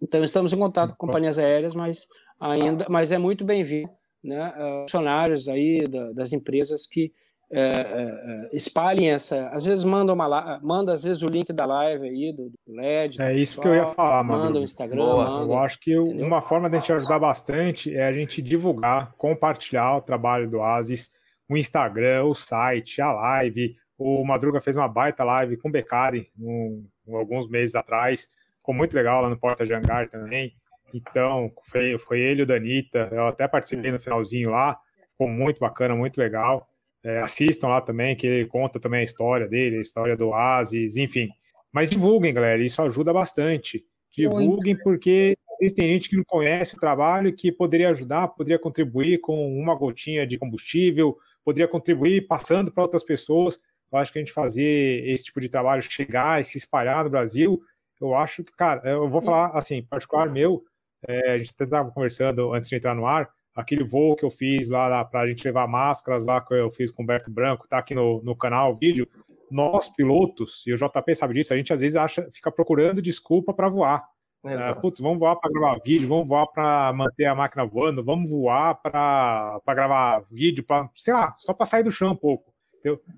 [0.00, 2.08] Então estamos em contato com companhias aéreas, mas
[2.38, 3.90] ainda, mas é muito bem-vindo,
[4.22, 7.12] né, uh, funcionários aí da, das empresas que
[7.54, 9.48] é, é, é, espalhem essa.
[9.48, 13.20] Às vezes mandam uma manda às vezes o link da live aí do, do LED.
[13.20, 14.44] É isso que eu ia falar, mano.
[14.44, 15.04] Manda o Instagram.
[15.04, 16.26] Manda, eu acho que entendeu?
[16.26, 20.62] uma forma de a gente ajudar bastante é a gente divulgar, compartilhar o trabalho do
[20.62, 21.10] Asis,
[21.46, 23.76] o Instagram, o site, a live.
[23.98, 28.30] O Madruga fez uma baita live com o Becari um, alguns meses atrás.
[28.56, 30.54] Ficou muito legal lá no Porta Jangar também.
[30.94, 33.10] Então, foi, foi ele e o Danita.
[33.12, 34.78] Eu até participei no finalzinho lá.
[35.10, 36.66] Ficou muito bacana, muito legal.
[37.04, 40.96] É, assistam lá também, que ele conta também a história dele, a história do Oasis,
[40.96, 41.28] enfim.
[41.72, 43.84] Mas divulguem, galera, isso ajuda bastante.
[44.14, 44.82] Divulguem, Muito.
[44.84, 45.36] porque
[45.74, 50.26] tem gente que não conhece o trabalho que poderia ajudar, poderia contribuir com uma gotinha
[50.26, 53.58] de combustível, poderia contribuir passando para outras pessoas.
[53.90, 57.10] Eu acho que a gente fazer esse tipo de trabalho chegar e se espalhar no
[57.10, 57.62] Brasil,
[58.00, 60.64] eu acho que, cara, eu vou falar assim, particular meu,
[61.06, 64.30] é, a gente até estava conversando antes de entrar no ar, aquele voo que eu
[64.30, 67.68] fiz lá, para a gente levar máscaras lá que eu fiz com o Humberto Branco,
[67.68, 69.08] tá aqui no, no canal o vídeo.
[69.50, 73.52] Nós, pilotos, e o JP sabe disso, a gente às vezes acha, fica procurando desculpa
[73.52, 74.02] para voar.
[74.44, 78.28] É, putz, vamos voar para gravar vídeo, vamos voar para manter a máquina voando, vamos
[78.28, 82.52] voar para gravar vídeo, para, sei lá, só para sair do chão um pouco.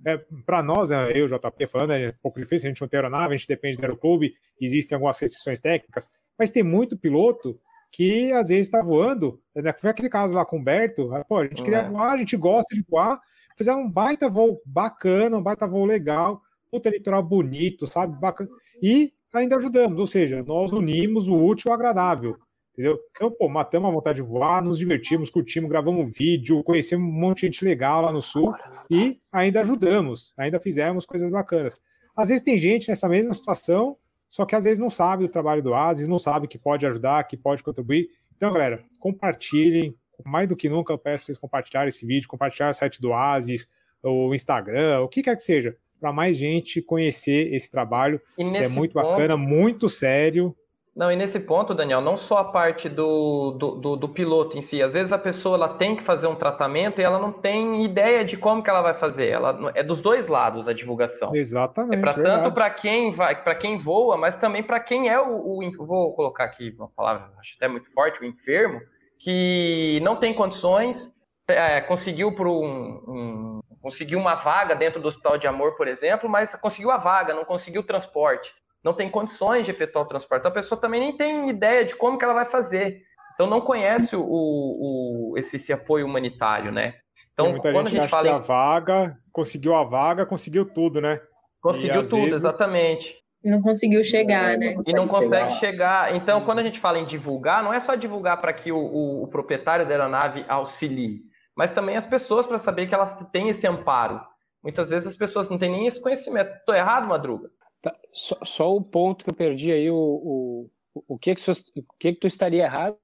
[0.05, 2.99] É, para nós, é, eu, JP, falando, é um pouco difícil, a gente não tem
[2.99, 7.59] aeronave, a gente depende do aeroclube, existem algumas restrições técnicas, mas tem muito piloto
[7.95, 9.41] que às vezes está voando.
[9.55, 9.73] Né?
[9.73, 11.11] Foi aquele caso lá com o Humberto.
[11.29, 11.89] Pô, a gente queria é.
[11.89, 13.21] voar, a gente gosta de voar,
[13.57, 16.43] fazer um baita voo bacana, um baita voo legal,
[16.73, 18.19] puta litoral bonito, sabe?
[18.19, 18.51] Bacana.
[18.83, 22.37] E ainda ajudamos, ou seja, nós unimos o útil ao agradável.
[22.73, 22.99] Entendeu?
[23.13, 27.13] Então, pô, matamos a vontade de voar, nos divertimos, curtimos, gravamos um vídeo, conhecemos um
[27.13, 28.53] monte de gente legal lá no sul
[28.91, 31.81] e ainda ajudamos, ainda fizemos coisas bacanas.
[32.17, 33.97] Às vezes tem gente nessa mesma situação
[34.35, 37.23] só que às vezes não sabe do trabalho do Asis, não sabe que pode ajudar,
[37.23, 38.09] que pode contribuir.
[38.37, 39.95] Então, galera, compartilhem.
[40.25, 43.69] Mais do que nunca, eu peço vocês compartilharem esse vídeo, compartilhar o site do Asis,
[44.03, 48.67] o Instagram, o que quer que seja, para mais gente conhecer esse trabalho, que é
[48.67, 49.07] muito ponto...
[49.07, 50.53] bacana, muito sério
[50.97, 54.63] não, e nesse ponto, Daniel, não só a parte do, do, do, do, piloto em
[54.63, 54.81] si.
[54.81, 58.25] Às vezes a pessoa ela tem que fazer um tratamento e ela não tem ideia
[58.25, 59.29] de como que ela vai fazer.
[59.29, 61.35] Ela, é dos dois lados a divulgação.
[61.35, 61.99] Exatamente.
[61.99, 65.59] É para tanto para quem vai, para quem voa, mas também para quem é o,
[65.59, 68.81] o, Vou colocar aqui uma palavra, acho até muito forte, o enfermo,
[69.19, 71.13] que não tem condições,
[71.49, 72.63] é, conseguiu por um,
[73.09, 77.35] um, conseguiu uma vaga dentro do hospital de amor, por exemplo, mas conseguiu a vaga,
[77.35, 78.55] não conseguiu o transporte
[78.85, 80.43] não tem condições de efetuar o transporte.
[80.43, 83.03] Então a pessoa também nem tem ideia de como que ela vai fazer.
[83.35, 86.95] Então não conhece o, o esse, esse, apoio humanitário, né?
[87.33, 88.33] Então quando gente a gente fala em...
[88.33, 91.21] a vaga, conseguiu a vaga, conseguiu tudo, né?
[91.61, 92.35] Conseguiu tudo, vezes...
[92.35, 93.17] exatamente.
[93.43, 94.75] Não conseguiu chegar, né?
[94.87, 96.09] E não consegue chegar.
[96.09, 96.17] chegar.
[96.17, 99.25] Então, quando a gente fala em divulgar, não é só divulgar para que o, o,
[99.25, 101.21] o, proprietário da aeronave auxilie,
[101.55, 104.19] mas também as pessoas para saber que elas têm esse amparo.
[104.63, 106.55] Muitas vezes as pessoas não têm nem esse conhecimento.
[106.55, 107.51] Estou errado, Madruga?
[107.85, 110.71] Tá, só, só, o ponto que eu perdi aí, o, o,
[111.07, 111.55] o, que, que, o
[112.01, 112.97] que, que tu estaria errado?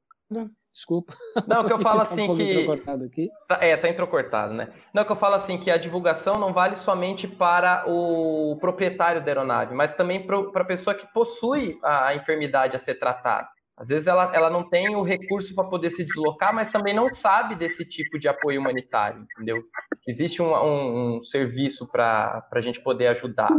[0.73, 1.13] Desculpa.
[1.47, 3.29] Não, que eu falo tá assim um que.
[3.47, 4.73] Tá, é, tá entrecortado, né?
[4.95, 9.31] Não, que eu falo assim que a divulgação não vale somente para o proprietário da
[9.31, 13.49] aeronave, mas também para a pessoa que possui a enfermidade a ser tratada.
[13.77, 17.13] Às vezes ela, ela não tem o recurso para poder se deslocar, mas também não
[17.13, 19.63] sabe desse tipo de apoio humanitário, entendeu?
[20.09, 23.51] Existe um, um, um serviço para a gente poder ajudar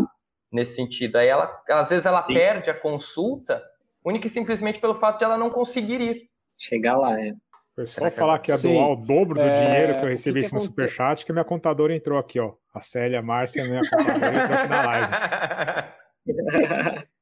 [0.52, 1.16] nesse sentido.
[1.18, 2.34] Aí ela, às vezes ela Sim.
[2.34, 3.64] perde a consulta,
[4.04, 6.30] única e simplesmente pelo fato de ela não conseguir ir.
[6.60, 7.34] Chegar lá, é.
[7.74, 9.54] Foi só falar que ia doar o dobro do é...
[9.54, 12.54] dinheiro que eu recebi no superchat, que minha contadora entrou aqui, ó.
[12.74, 15.08] A Célia Márcia, minha contadora, entrou aqui na live.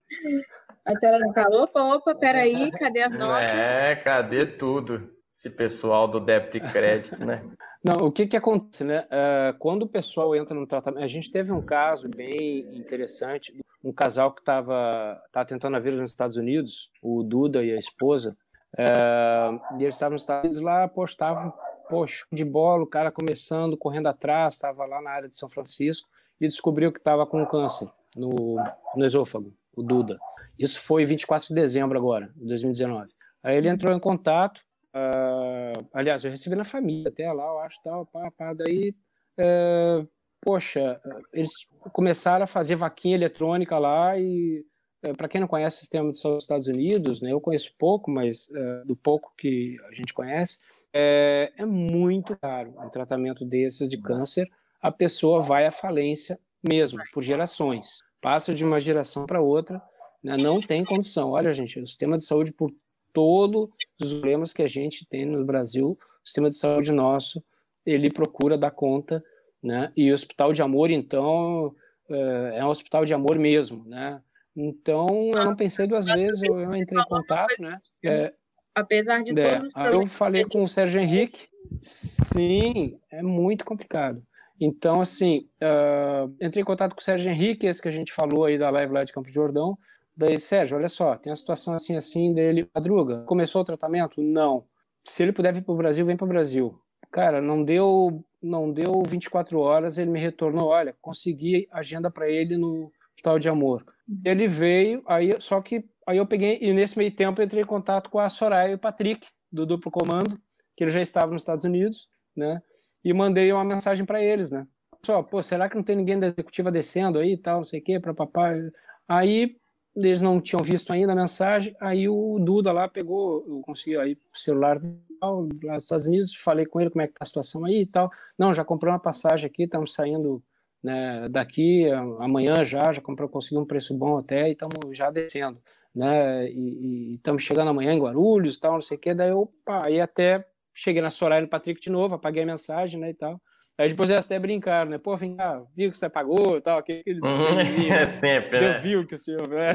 [0.86, 1.64] A senhora não falou?
[1.64, 3.44] Opa, opa, peraí, cadê as notas?
[3.44, 5.14] É, cadê tudo?
[5.32, 7.44] Esse pessoal do débito e crédito, né?
[7.84, 9.06] Não, o que que acontece, né?
[9.06, 13.94] Uh, quando o pessoal entra no tratamento, a gente teve um caso bem interessante, um
[13.94, 18.36] casal que estava tentando a vida nos Estados Unidos, o Duda e a esposa,
[18.74, 21.54] uh, e eles estavam nos Estados Unidos lá, postavam,
[21.90, 26.10] poxa, de bola, o cara começando, correndo atrás, estava lá na área de São Francisco,
[26.40, 28.58] e descobriu que estava com câncer no,
[28.96, 30.20] no esôfago, o Duda.
[30.58, 33.10] Isso foi 24 de dezembro agora, de 2019.
[33.42, 34.62] Aí ele entrou em contato,
[35.00, 38.94] Uh, aliás, eu recebi na família até lá, eu acho, tal, pá, pá, daí,
[39.40, 40.08] uh,
[40.42, 41.00] poxa,
[41.32, 41.52] eles
[41.94, 44.66] começaram a fazer vaquinha eletrônica lá e,
[45.06, 47.74] uh, para quem não conhece o sistema de saúde dos Estados Unidos, né, eu conheço
[47.78, 48.50] pouco, mas
[48.86, 50.60] do pouco que a gente conhece,
[50.94, 54.50] é, é muito caro um tratamento desses de câncer,
[54.82, 59.82] a pessoa vai à falência mesmo, por gerações, passa de uma geração para outra,
[60.22, 61.32] né, não tem condição.
[61.32, 62.74] Olha, gente, o sistema de saúde por
[63.14, 63.70] todos
[64.02, 67.44] os problemas que a gente tem no Brasil, o sistema de saúde nosso,
[67.86, 69.24] ele procura dar conta,
[69.62, 69.92] né?
[69.96, 71.76] E o Hospital de Amor, então,
[72.10, 74.22] é, é um hospital de amor mesmo, né?
[74.56, 77.80] Então, eu não pensei duas vezes, eu, eu entrei em contato, né?
[78.04, 78.34] É,
[78.76, 80.02] Apesar de é, todos os problemas.
[80.02, 81.48] Eu falei com o Sérgio Henrique,
[81.82, 84.24] sim, é muito complicado.
[84.60, 88.46] Então, assim, uh, entrei em contato com o Sérgio Henrique, esse que a gente falou
[88.46, 89.78] aí da live lá de Campo de Jordão,
[90.20, 94.22] Daí, Sérgio, olha só, tem uma situação assim, assim, dele, Madruga, começou o tratamento?
[94.22, 94.66] Não.
[95.06, 96.78] Se ele puder vir para o Brasil, vem para o Brasil.
[97.10, 102.58] Cara, não deu, não deu 24 horas, ele me retornou, olha, consegui agenda para ele
[102.58, 103.86] no Hospital de Amor.
[104.26, 108.10] Ele veio, aí, só que aí eu peguei, e nesse meio tempo entrei em contato
[108.10, 110.38] com a Soraya e o Patrick, do Duplo Comando,
[110.76, 112.62] que ele já estava nos Estados Unidos, né?
[113.06, 114.68] E mandei uma mensagem para eles, né?
[115.02, 117.80] Só, pô, será que não tem ninguém da executiva descendo aí e tal, não sei
[117.80, 118.60] o quê, para papai?
[119.08, 119.56] Aí
[119.96, 124.14] eles não tinham visto ainda a mensagem, aí o Duda lá pegou, eu consegui aí
[124.34, 124.78] o celular
[125.22, 125.32] lá
[125.74, 128.10] nos Estados Unidos, falei com ele como é que tá a situação aí e tal.
[128.38, 130.42] Não, já comprei uma passagem aqui, estamos saindo
[130.82, 135.62] né, daqui amanhã já, já comprou, consegui um preço bom até e estamos já descendo,
[135.94, 136.50] né?
[136.50, 139.14] E estamos chegando amanhã em Guarulhos tal, não sei o que.
[139.14, 143.00] Daí eu, pá, aí até cheguei na Soraya no Patrick de novo, apaguei a mensagem,
[143.00, 143.42] né, e tal.
[143.80, 144.98] Aí depois eles até brincaram, né?
[144.98, 147.60] Pô, vem cá, viu que você pagou e tal, aqueles uhum,
[147.90, 148.82] é sempre, Deus né?
[148.82, 149.74] viu que o senhor, né?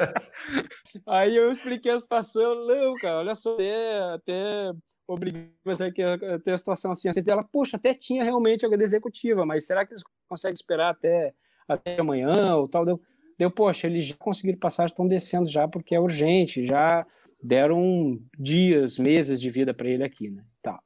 [1.06, 4.72] Aí eu expliquei a situação, não, cara, olha só, até, até
[5.06, 6.02] obrigado você que
[6.42, 9.92] ter a situação assim, assim, ela, poxa, até tinha realmente a executiva, mas será que
[9.92, 11.34] eles conseguem esperar até,
[11.68, 12.86] até amanhã ou tal?
[12.86, 12.98] Deu,
[13.38, 17.06] deu, poxa, eles já conseguiram passar, estão descendo já porque é urgente, já
[17.42, 20.42] deram dias, meses de vida para ele aqui, né?
[20.62, 20.80] Tá.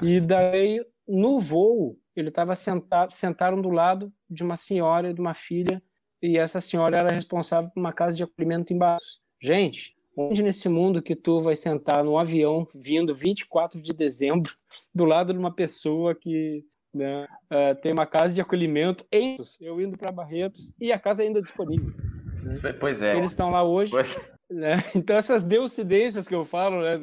[0.00, 5.20] E daí no voo, ele estava sentado, sentaram do lado de uma senhora e de
[5.20, 5.82] uma filha,
[6.20, 9.20] e essa senhora era responsável por uma casa de acolhimento em Barros.
[9.40, 14.52] Gente, onde nesse mundo que tu vai sentar num avião vindo 24 de dezembro
[14.94, 19.80] do lado de uma pessoa que né, uh, tem uma casa de acolhimento em eu
[19.80, 21.94] indo para Barretos e a casa ainda disponível.
[22.42, 22.72] Né?
[22.80, 23.16] Pois é.
[23.16, 23.92] Eles estão lá hoje.
[23.92, 24.16] Pois...
[24.50, 24.76] Né?
[24.96, 26.98] Então essas deucidências que eu falo, né,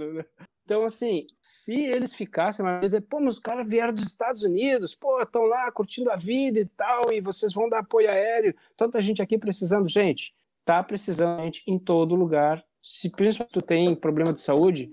[0.65, 4.95] então, assim, se eles ficassem lá, dizer, pô, mas os caras vieram dos Estados Unidos,
[4.95, 8.99] pô, estão lá curtindo a vida e tal, e vocês vão dar apoio aéreo, tanta
[8.99, 9.87] gente aqui precisando.
[9.87, 10.33] Gente,
[10.65, 12.65] tá precisando gente em todo lugar.
[12.81, 14.89] Se principalmente tu tem problema de saúde,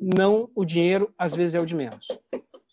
[0.00, 2.08] não o dinheiro às vezes é o de menos.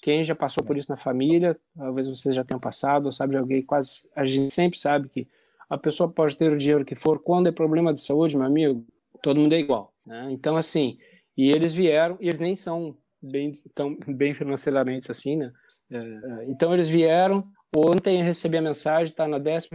[0.02, 3.38] Quem já passou por isso na família, talvez vocês já tenham passado, ou sabe de
[3.38, 5.28] alguém, quase a gente sempre sabe que
[5.70, 8.84] a pessoa pode ter o dinheiro que for, quando é problema de saúde, meu amigo,
[9.22, 9.94] todo mundo é igual.
[10.06, 10.30] Né?
[10.32, 10.98] Então, assim,
[11.38, 15.52] e eles vieram, e eles nem são bem, tão bem financeiramente assim, né?
[15.90, 17.48] É, é então eles vieram.
[17.76, 19.70] Ontem eu recebi a mensagem, está na 12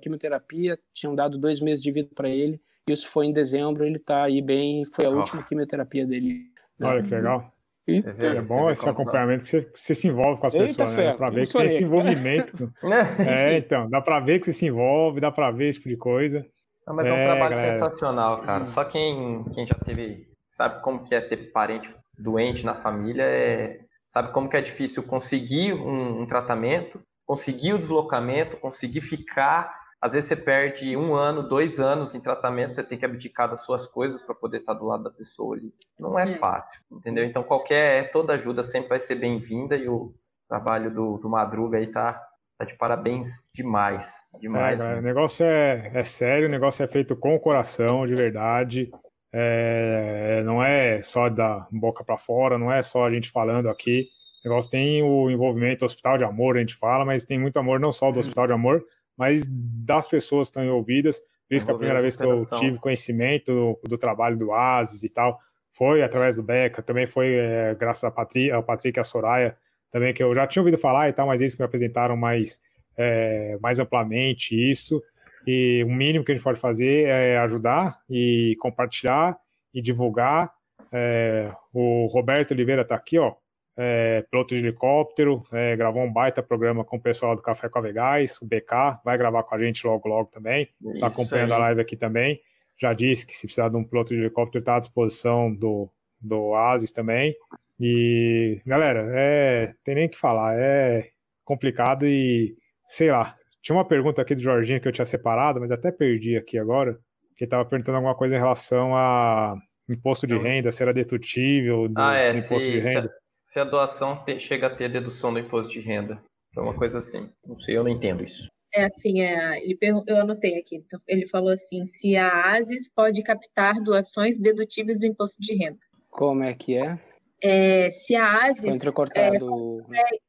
[0.00, 2.60] quimioterapia, tinham dado dois meses de vida para ele.
[2.88, 4.84] Isso foi em dezembro, ele está aí bem.
[4.86, 5.18] Foi a oh.
[5.18, 6.44] última quimioterapia dele.
[6.80, 6.88] Né?
[6.88, 7.52] Olha que legal.
[7.88, 10.96] Então, é bom esse acompanhamento que você, que você, se envolve com as Eita pessoas,
[10.96, 11.04] né?
[11.04, 12.72] Dá pra ver que tem esse envolvimento.
[13.24, 15.96] é, então, dá pra ver que você se envolve, dá pra ver esse tipo de
[15.96, 16.44] coisa.
[16.84, 17.72] Não, mas é, um é, trabalho galera.
[17.74, 18.64] sensacional, cara.
[18.64, 23.80] Só quem, quem já teve sabe como que é ter parente doente na família, é,
[24.06, 29.74] sabe como que é difícil conseguir um, um tratamento, conseguir o deslocamento, conseguir ficar.
[30.00, 33.64] Às vezes você perde um ano, dois anos em tratamento, você tem que abdicar das
[33.64, 35.72] suas coisas para poder estar do lado da pessoa ali.
[35.98, 37.24] Não é fácil, entendeu?
[37.24, 40.14] Então qualquer, toda ajuda sempre vai ser bem-vinda e o
[40.48, 42.22] trabalho do, do Madruga aí tá,
[42.56, 44.80] tá de parabéns demais, demais.
[44.80, 48.90] É, o negócio é, é sério, o negócio é feito com o coração, de verdade.
[49.32, 54.08] É, não é só da boca para fora, não é só a gente falando aqui.
[54.44, 57.58] O negócio tem o envolvimento do Hospital de Amor, a gente fala, mas tem muito
[57.58, 58.84] amor não só do Hospital de Amor,
[59.16, 61.18] mas das pessoas que estão envolvidas.
[61.48, 65.02] Por isso que a primeira vez que eu tive conhecimento do, do trabalho do Asis
[65.02, 65.38] e tal,
[65.76, 69.56] foi através do Beca, também foi é, graças a Patri, ao Patrick e a Soraya,
[69.90, 72.60] também que eu já tinha ouvido falar e tal, mas eles que me apresentaram mais,
[72.96, 75.02] é, mais amplamente isso.
[75.46, 79.38] E o mínimo que a gente pode fazer é ajudar e compartilhar
[79.72, 80.52] e divulgar.
[80.92, 83.34] É, o Roberto Oliveira está aqui, ó,
[83.76, 87.78] é, piloto de helicóptero, é, gravou um baita programa com o pessoal do Café com
[87.78, 90.68] a o BK, vai gravar com a gente logo, logo também.
[90.94, 91.56] Está acompanhando aí.
[91.56, 92.40] a live aqui também.
[92.78, 95.90] Já disse que se precisar de um piloto de helicóptero, está à disposição do,
[96.20, 97.34] do Oasis também.
[97.78, 101.10] E, galera, é, tem nem que falar, é
[101.44, 102.56] complicado e,
[102.88, 103.34] sei lá,
[103.66, 106.96] tinha uma pergunta aqui do Jorginho que eu tinha separado, mas até perdi aqui agora,
[107.34, 109.56] que estava perguntando alguma coisa em relação a
[109.88, 113.08] imposto de renda, se era dedutível do, ah, é, do imposto se, de renda.
[113.44, 116.22] Se, se a doação te, chega a ter dedução do imposto de renda.
[116.54, 117.28] Foi uma coisa assim.
[117.44, 118.46] Não sei, eu não entendo isso.
[118.72, 120.76] É assim, é, ele eu anotei aqui.
[120.76, 125.78] Então, ele falou assim: se a ASIS pode captar doações dedutíveis do imposto de renda.
[126.08, 127.00] Como é que é?
[127.42, 128.62] É, se a ASIS.
[128.62, 129.34] Foi entrecortado.
[129.34, 130.20] É, consegue,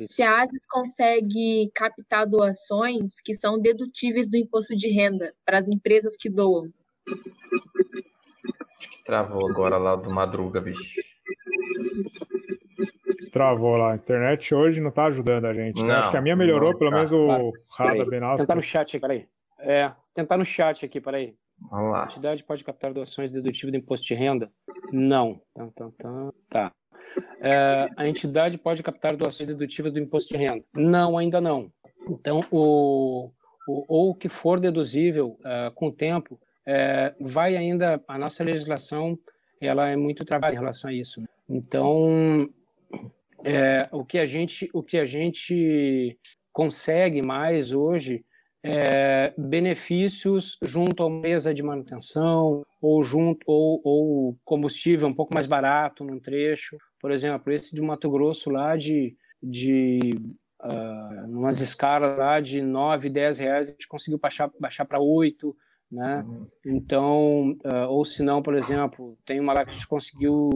[0.00, 5.68] se a ASIS consegue captar doações que são dedutíveis do imposto de renda para as
[5.68, 6.70] empresas que doam.
[9.04, 11.00] Travou agora lá do Madruga, bicho.
[13.32, 13.92] Travou lá.
[13.92, 15.82] A internet hoje não tá ajudando a gente.
[15.84, 15.94] Né?
[15.94, 16.96] Acho que a minha melhorou, não, pelo tá.
[16.96, 18.38] menos o Rada Benasco.
[18.38, 19.28] Tentar no chat aqui, peraí.
[19.60, 21.34] É, tentar no chat aqui, peraí.
[21.70, 22.02] Vamos lá.
[22.02, 24.50] A entidade pode captar doações dedutíveis do imposto de renda?
[24.92, 25.40] Não.
[25.54, 26.32] Tá, tá, tá.
[26.48, 26.72] tá.
[27.40, 30.64] É, a entidade pode captar doações dedutivas do imposto de renda?
[30.74, 31.70] Não, ainda não.
[32.08, 33.30] Então, o,
[33.66, 38.44] o ou o que for deduzível uh, com o tempo, é, vai ainda a nossa
[38.44, 39.18] legislação
[39.60, 41.20] ela é muito trabalho em relação a isso.
[41.20, 41.26] Né?
[41.48, 42.48] Então,
[43.44, 46.18] é, o que a gente o que a gente
[46.52, 48.24] consegue mais hoje
[48.62, 55.46] é benefícios junto à mesa de manutenção ou junto ou, ou combustível um pouco mais
[55.46, 60.00] barato num trecho, por exemplo, esse de Mato Grosso lá de de
[60.62, 65.56] uh, umas escalas lá de 9, 10 reais, a gente conseguiu baixar, baixar para 8,
[65.90, 66.24] né?
[66.26, 66.46] Uhum.
[66.66, 70.50] Então, uh, ou se não, por exemplo, tem uma lá que a gente conseguiu,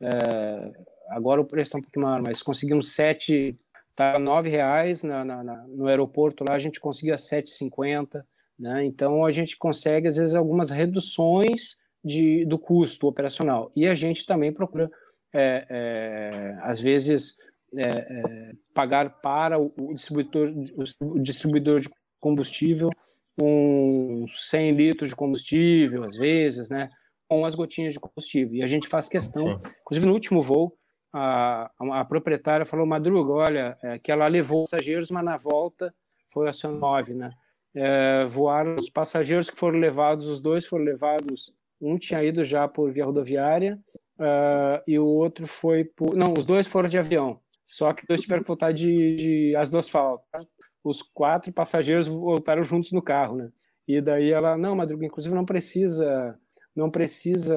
[0.00, 0.72] uh,
[1.10, 3.58] agora o preço está um pouquinho maior, mas conseguimos sete,
[3.94, 8.24] tá nove reais na, na, na, no aeroporto lá, a gente conseguiu a 7,50,
[8.58, 8.84] né?
[8.84, 14.26] Então a gente consegue às vezes algumas reduções de, do custo operacional e a gente
[14.26, 14.90] também procura
[15.32, 17.36] é, é, às vezes
[17.74, 20.52] é, é pagar para o distribuidor,
[21.00, 21.88] o distribuidor de
[22.20, 22.90] combustível
[23.40, 26.88] uns 100 litros de combustível, às vezes, né?
[27.28, 28.56] Com as gotinhas de combustível.
[28.56, 29.62] E a gente faz questão, Sim.
[29.80, 30.76] inclusive no último voo,
[31.12, 35.94] a, a, proprietária falou, Madruga, olha, é, que ela levou passageiros, mas na volta
[36.30, 37.30] foi a sua 9, né?
[37.74, 42.68] É, voaram os passageiros que foram levados, os dois foram levados, um tinha ido já
[42.68, 43.78] por via rodoviária
[44.18, 46.14] uh, e o outro foi por...
[46.14, 49.70] Não, os dois foram de avião, só que dois tiveram que voltar de, de as
[49.70, 50.46] duas faltas
[50.84, 53.50] os quatro passageiros voltaram juntos no carro, né?
[53.86, 56.38] E daí ela, não, Madruga, inclusive não precisa,
[56.74, 57.56] não precisa,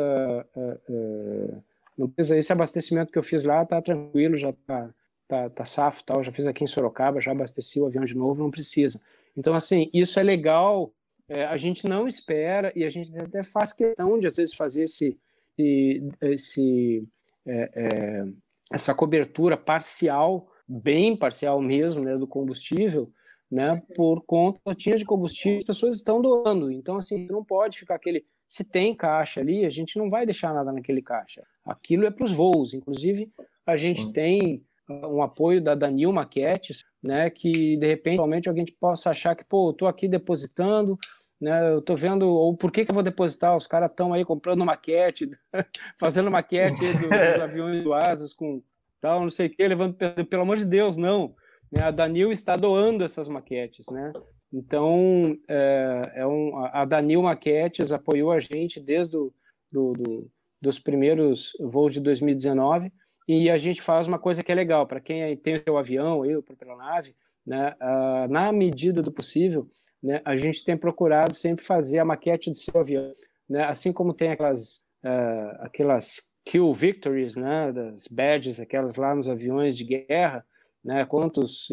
[0.56, 1.64] uh, uh,
[1.97, 4.89] não precisa, esse abastecimento que eu fiz lá tá tranquilo, já tá,
[5.28, 8.41] tá, tá safo tal, já fiz aqui em Sorocaba, já abasteci o avião de novo,
[8.41, 8.99] não precisa.
[9.38, 10.91] Então, assim, isso é legal,
[11.28, 14.84] é, a gente não espera e a gente até faz questão de, às vezes, fazer
[14.84, 15.18] esse,
[15.58, 17.08] esse, esse
[17.45, 18.26] é, é,
[18.72, 23.12] essa cobertura parcial bem parcial mesmo, né, do combustível,
[23.51, 26.72] né, por conta tinha de combustível, as pessoas estão doando.
[26.72, 28.26] Então, assim, não pode ficar aquele.
[28.47, 31.43] Se tem caixa ali, a gente não vai deixar nada naquele caixa.
[31.64, 32.74] Aquilo é para os voos.
[32.74, 33.32] Inclusive,
[33.66, 38.66] a gente tem uh, um apoio da Danil Maquetes, né, que de repente realmente alguém
[38.80, 40.97] possa achar que, pô, eu tô aqui depositando,
[41.46, 43.56] né, eu tô vendo, ou por que, que eu vou depositar?
[43.56, 45.30] Os caras estão aí comprando maquete,
[46.00, 48.64] fazendo maquete dos, dos aviões do Asas com
[49.00, 49.96] tal, não sei o que, levando,
[50.28, 51.36] pelo amor de Deus, não.
[51.72, 51.84] Né?
[51.84, 54.12] A Danil está doando essas maquetes, né?
[54.52, 59.34] Então, é, é um, a Danil Maquetes apoiou a gente desde do,
[59.72, 62.91] do, do, dos primeiros voos de 2019
[63.28, 66.26] e a gente faz uma coisa que é legal para quem tem o seu avião,
[66.26, 67.16] eu, para nave,
[67.46, 69.68] né, uh, na medida do possível,
[70.02, 73.12] né, a gente tem procurado sempre fazer a maquete do seu avião,
[73.48, 79.28] né, assim como tem aquelas, uh, aquelas kill victories, né, das badges, aquelas lá nos
[79.28, 80.46] aviões de guerra,
[80.84, 81.70] né, quantos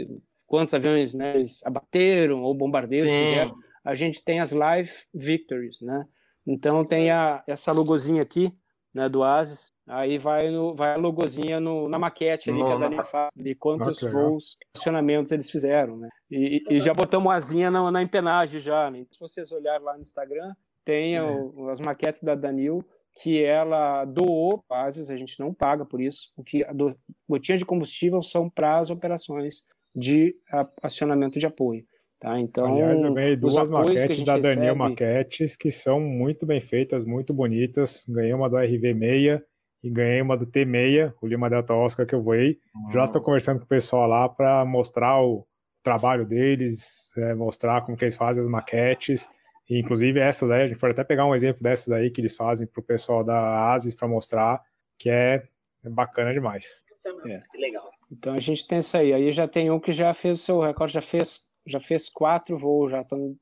[0.52, 3.24] quantos aviões né, eles abateram ou bombardeios Sim.
[3.24, 3.56] fizeram.
[3.82, 6.06] A gente tem as live victories, né?
[6.46, 8.54] Então tem a, essa logozinha aqui,
[8.92, 9.71] né, do Asis.
[9.86, 13.54] Aí vai, no, vai a logozinha no, na maquete ali, que a Dani faz, de
[13.54, 16.08] quantos voos, acionamentos eles fizeram, né?
[16.30, 19.00] E, e já botamos asinha na, na empenagem já, né?
[19.00, 20.54] Então, se vocês olharem lá no Instagram,
[20.84, 21.22] tem é.
[21.22, 22.84] o, as maquetes da Danil
[23.20, 26.96] que ela doou bases, a gente não paga por isso, porque a do,
[27.28, 29.62] gotinhas de combustível são para as operações
[29.94, 30.34] de
[30.82, 31.84] acionamento de apoio.
[32.18, 32.38] Tá?
[32.38, 34.78] Então, Aliás, eu ganhei duas maquetes da Daniel recebe...
[34.78, 38.06] Maquetes que são muito bem feitas, muito bonitas.
[38.08, 39.42] Ganhei uma do RV6
[39.82, 42.58] e ganhei uma do T6, o Lima Delta Oscar que eu voei.
[42.74, 42.92] Uhum.
[42.92, 45.46] Já estou conversando com o pessoal lá para mostrar o
[45.82, 49.28] trabalho deles, é, mostrar como que eles fazem as maquetes.
[49.68, 52.36] E, inclusive essas aí, a gente pode até pegar um exemplo dessas aí que eles
[52.36, 54.62] fazem para o pessoal da ASIS para mostrar,
[54.96, 55.42] que é,
[55.84, 56.84] é bacana demais.
[57.26, 57.40] É.
[57.50, 57.90] Que legal.
[58.10, 59.12] Então a gente tem isso aí.
[59.12, 62.58] Aí já tem um que já fez o seu recorde, já fez já fez quatro
[62.58, 63.36] voos, já estamos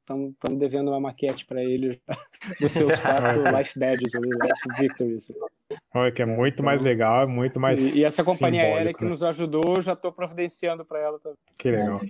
[0.58, 2.00] devendo uma maquete para ele
[2.60, 5.32] dos seus quatro Life Badges, Life Victories.
[5.94, 7.80] Olha, que é muito então, mais legal, muito mais.
[7.80, 9.10] E, e essa companhia aérea que né?
[9.10, 11.38] nos ajudou, já estou providenciando para ela também.
[11.58, 12.00] Que legal.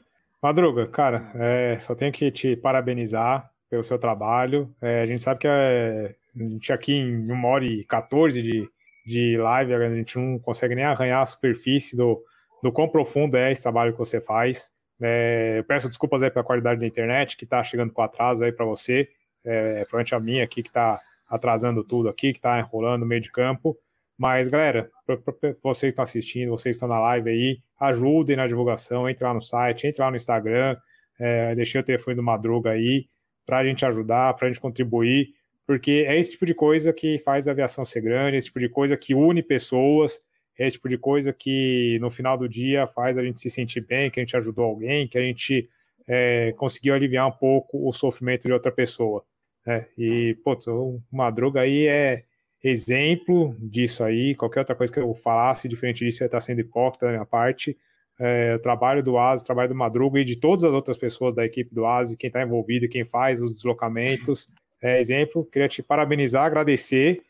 [0.42, 4.74] Madruga, cara, é, só tenho que te parabenizar pelo seu trabalho.
[4.80, 8.68] É, a gente sabe que é, a gente aqui em uma hora e 14 de,
[9.06, 12.22] de live, a gente não consegue nem arranhar a superfície do,
[12.62, 14.72] do quão profundo é esse trabalho que você faz.
[15.00, 18.64] É, peço desculpas aí pela qualidade da internet, que está chegando com atraso aí para
[18.64, 19.08] você.
[19.44, 21.00] É, provavelmente a minha aqui que está
[21.30, 23.78] atrasando tudo aqui, que está enrolando no meio de campo.
[24.18, 28.36] Mas, galera, pra, pra, vocês que estão assistindo, vocês que estão na live aí, ajudem
[28.36, 30.76] na divulgação, entre lá no site, entre lá no Instagram,
[31.18, 33.06] é, deixei o telefone do Madruga aí,
[33.46, 35.30] para a gente ajudar, para a gente contribuir,
[35.66, 38.68] porque é esse tipo de coisa que faz a aviação ser grande, esse tipo de
[38.68, 40.20] coisa que une pessoas,
[40.58, 43.80] é esse tipo de coisa que no final do dia faz a gente se sentir
[43.80, 45.68] bem, que a gente ajudou alguém, que a gente
[46.06, 49.24] é, conseguiu aliviar um pouco o sofrimento de outra pessoa.
[49.66, 49.86] Né?
[49.96, 52.24] E, putz, o Madruga aí é
[52.62, 54.34] exemplo disso aí.
[54.34, 57.76] Qualquer outra coisa que eu falasse diferente disso ia estar sendo hipócrita da minha parte.
[58.18, 61.34] É, o trabalho do ASI, o trabalho do Madruga e de todas as outras pessoas
[61.34, 64.46] da equipe do ASI, quem está envolvido, quem faz os deslocamentos.
[64.82, 67.22] É, exemplo, queria te parabenizar, agradecer.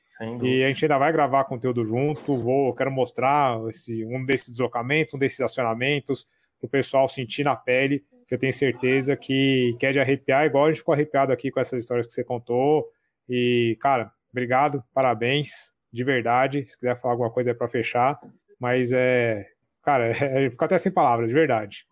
[0.42, 2.34] E a gente ainda vai gravar conteúdo junto.
[2.36, 6.26] Vou, quero mostrar esse, um desses deslocamentos, um desses acionamentos,
[6.60, 10.66] para o pessoal sentir na pele, que eu tenho certeza que quer de arrepiar, igual
[10.66, 12.88] a gente ficou arrepiado aqui com essas histórias que você contou.
[13.28, 16.64] E, cara, obrigado, parabéns, de verdade.
[16.64, 18.20] Se quiser falar alguma coisa é para fechar,
[18.56, 19.48] mas é,
[19.82, 21.84] cara, é, fica até sem palavras, de verdade.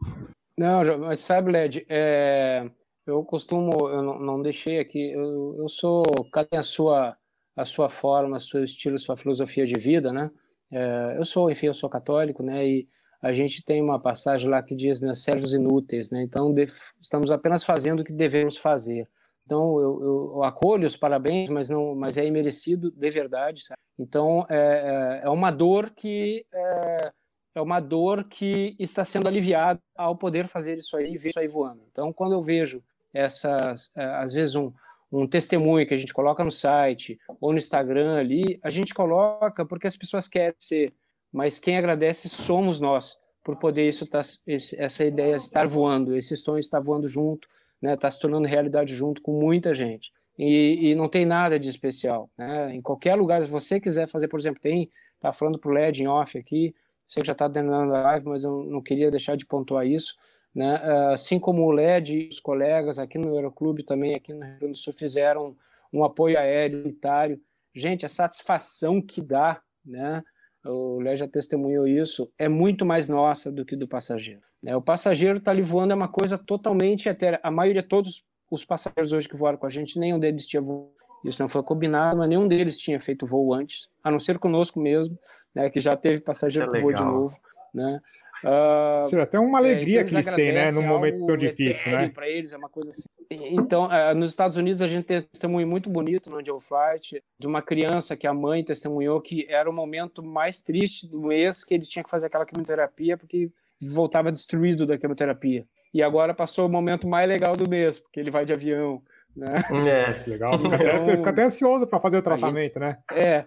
[0.56, 2.70] Não, mas sabe, Led, é,
[3.04, 7.16] eu costumo, eu não, não deixei aqui, eu, eu sou, cadê a sua,
[7.56, 10.30] a sua forma, seu estilo, sua filosofia de vida, né?
[10.70, 12.64] É, eu sou, enfim, eu sou católico, né?
[12.64, 12.88] E
[13.20, 16.22] a gente tem uma passagem lá que diz, né, servos inúteis, né?
[16.22, 16.54] Então,
[17.00, 19.08] estamos apenas fazendo o que devemos fazer.
[19.44, 20.02] Então, eu,
[20.34, 23.64] eu, acolho os parabéns, mas não, mas é imerecido de verdade.
[23.64, 23.80] Sabe?
[23.98, 27.12] Então, é, é, é uma dor que é,
[27.54, 31.48] é uma dor que está sendo aliviada ao poder fazer isso aí ver isso aí
[31.48, 31.82] voando.
[31.90, 34.70] Então, quando eu vejo essas, é, às vezes um,
[35.10, 39.64] um testemunho que a gente coloca no site ou no Instagram ali, a gente coloca
[39.64, 40.92] porque as pessoas querem ser,
[41.32, 43.16] mas quem agradece somos nós
[43.48, 47.48] por poder isso tá, essa ideia estar voando, esse sonho estar voando junto,
[47.80, 50.12] né, tá se tornando realidade junto com muita gente.
[50.38, 52.74] E, e não tem nada de especial, né?
[52.74, 56.06] Em qualquer lugar, se você quiser fazer, por exemplo, tem, tá falando pro LED em
[56.06, 56.74] off aqui,
[57.08, 60.14] sei que já está terminando a live, mas eu não queria deixar de pontuar isso.
[60.54, 60.74] Né?
[61.12, 64.72] Assim como o LED e os colegas aqui no Aeroclube também, aqui no Rio Grande
[64.74, 65.56] do Sul, fizeram
[65.90, 67.40] um apoio aéreo unitário.
[67.74, 70.22] Gente, a satisfação que dá, né?
[70.64, 74.40] O LED já testemunhou isso, é muito mais nossa do que do passageiro.
[74.62, 74.74] Né?
[74.76, 77.40] O passageiro está ali voando é uma coisa totalmente etérea.
[77.42, 80.92] A maioria, todos os passageiros hoje que voaram com a gente, nenhum deles tinha voo.
[81.24, 84.80] Isso não foi combinado, mas nenhum deles tinha feito voo antes, a não ser conosco
[84.80, 85.18] mesmo,
[85.54, 87.36] né, que já teve passageiro é que voou de novo.
[87.74, 88.00] Né?
[88.44, 90.70] Uh, Seja, até uma alegria é, então que eles têm, né?
[90.70, 92.08] Num momento tão difícil, né?
[92.08, 93.04] Para eles é uma coisa assim.
[93.30, 97.22] Então, uh, nos Estados Unidos a gente tem um testemunho muito bonito no Joe Flight
[97.38, 101.64] de uma criança que a mãe testemunhou que era o momento mais triste do mês
[101.64, 103.50] que ele tinha que fazer aquela quimioterapia porque
[103.80, 105.66] voltava destruído da quimioterapia.
[105.92, 109.02] E agora passou o momento mais legal do mês, porque ele vai de avião,
[109.34, 109.54] né?
[109.70, 110.28] É.
[110.28, 112.98] Legal, fica, então, até, fica até ansioso para fazer o tratamento, gente, né?
[113.12, 113.46] É,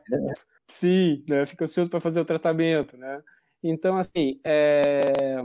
[0.68, 1.46] sim, né?
[1.46, 3.22] Fica ansioso para fazer o tratamento, né?
[3.64, 5.36] Então, assim, é,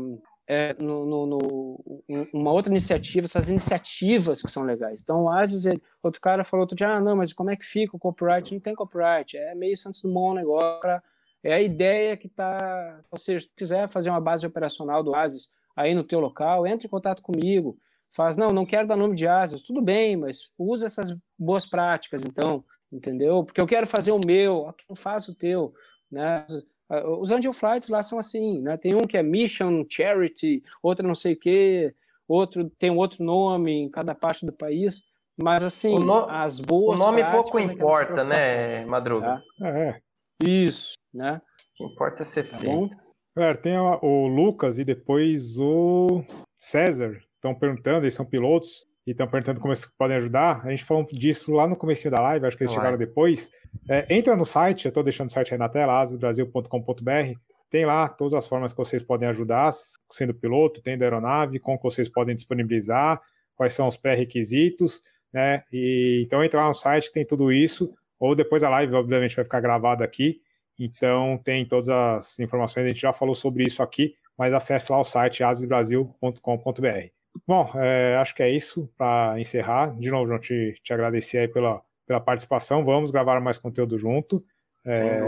[0.47, 2.02] é, no, no, no,
[2.32, 5.01] uma outra iniciativa, essas iniciativas que são legais.
[5.02, 7.97] Então, às vezes, outro cara falou outro dia, ah, não, mas como é que fica
[7.97, 8.55] o copyright?
[8.55, 11.02] Não tem copyright, é meio Santos Dumont o negócio,
[11.43, 15.14] é a ideia que está, ou seja, se tu quiser fazer uma base operacional do
[15.14, 17.78] ASIS aí no teu local, entre em contato comigo,
[18.12, 22.24] faz, não, não quero dar nome de ASIS, tudo bem, mas usa essas boas práticas,
[22.24, 23.44] então, entendeu?
[23.44, 25.74] Porque eu quero fazer o meu, não faz o teu,
[26.10, 26.47] né?
[26.88, 28.76] Os Angel Flights lá são assim, né?
[28.76, 31.94] Tem um que é Mission, Charity, outro não sei o quê,
[32.28, 35.02] outro tem outro nome em cada parte do país.
[35.36, 39.42] Mas assim, O no- as O boas nome práticas pouco é é importa, né, Madruga?
[39.58, 39.68] tá?
[39.68, 40.00] É.
[40.42, 41.40] Isso, né?
[41.74, 42.72] O que importa é ser Tá feito.
[42.74, 42.88] bom?
[43.36, 46.22] Galera, tem o Lucas e depois o
[46.58, 47.20] César.
[47.34, 50.66] Estão perguntando, eles são pilotos e estão perguntando como eles podem ajudar.
[50.66, 53.50] A gente falou disso lá no começo da live, acho que eles Na chegaram depois.
[53.88, 57.38] É, entra no site, eu estou deixando o site aí na tela, asbrasil.com.br.
[57.70, 59.70] Tem lá todas as formas que vocês podem ajudar,
[60.10, 63.20] sendo piloto, tendo aeronave, como que vocês podem disponibilizar,
[63.54, 65.00] quais são os pré-requisitos,
[65.32, 65.62] né?
[65.72, 69.44] E, então entra lá no site tem tudo isso, ou depois a live, obviamente, vai
[69.44, 70.40] ficar gravada aqui.
[70.78, 75.00] Então tem todas as informações, a gente já falou sobre isso aqui, mas acesse lá
[75.00, 77.15] o site asisbrasil.com.br.
[77.46, 79.98] Bom, é, acho que é isso para encerrar.
[79.98, 82.84] De novo, João, te, te agradecer aí pela, pela participação.
[82.84, 84.44] Vamos gravar mais conteúdo junto.
[84.84, 85.20] É,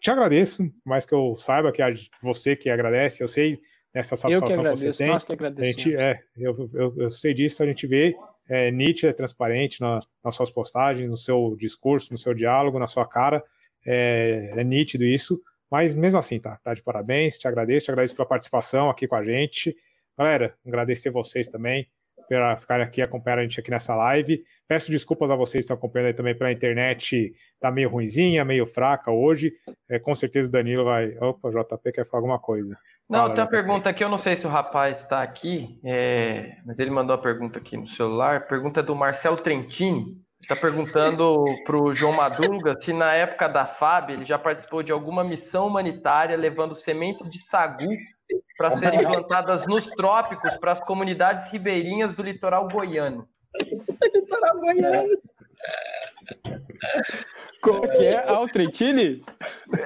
[0.00, 3.60] te agradeço, mais que eu saiba que é você que agradece, eu sei
[3.94, 5.12] dessa Eu que satisfação que, agradeço, você tem.
[5.12, 8.16] nós que A gente, é, eu, eu, eu sei disso, a gente vê,
[8.48, 12.88] é nítido, é transparente na- nas suas postagens, no seu discurso, no seu diálogo, na
[12.88, 13.44] sua cara,
[13.86, 18.16] é, é nítido isso, mas mesmo assim, tá, tá de parabéns, te agradeço, te agradeço
[18.16, 19.76] pela participação aqui com a gente.
[20.18, 21.88] Galera, agradecer vocês também
[22.28, 24.42] por ficarem aqui acompanhando a gente aqui nessa live.
[24.66, 28.66] Peço desculpas a vocês que estão acompanhando aí também pela internet, tá meio ruinzinha, meio
[28.66, 29.52] fraca hoje.
[29.88, 31.16] É, com certeza o Danilo vai.
[31.18, 32.76] Opa, o JP quer falar alguma coisa.
[33.08, 33.56] Não, Fala, tem uma JP.
[33.56, 37.18] pergunta aqui, eu não sei se o rapaz está aqui, é, mas ele mandou a
[37.18, 38.46] pergunta aqui no celular.
[38.46, 40.18] Pergunta é do Marcelo Trentini.
[40.40, 44.92] Está perguntando para o João Madruga se na época da FAB ele já participou de
[44.92, 47.88] alguma missão humanitária levando sementes de sagu
[48.58, 53.28] para serem plantadas nos trópicos para as comunidades ribeirinhas do litoral goiano.
[54.14, 55.08] Litoral Goiano.
[57.62, 58.30] Como que é?
[58.32, 59.24] O Trentini?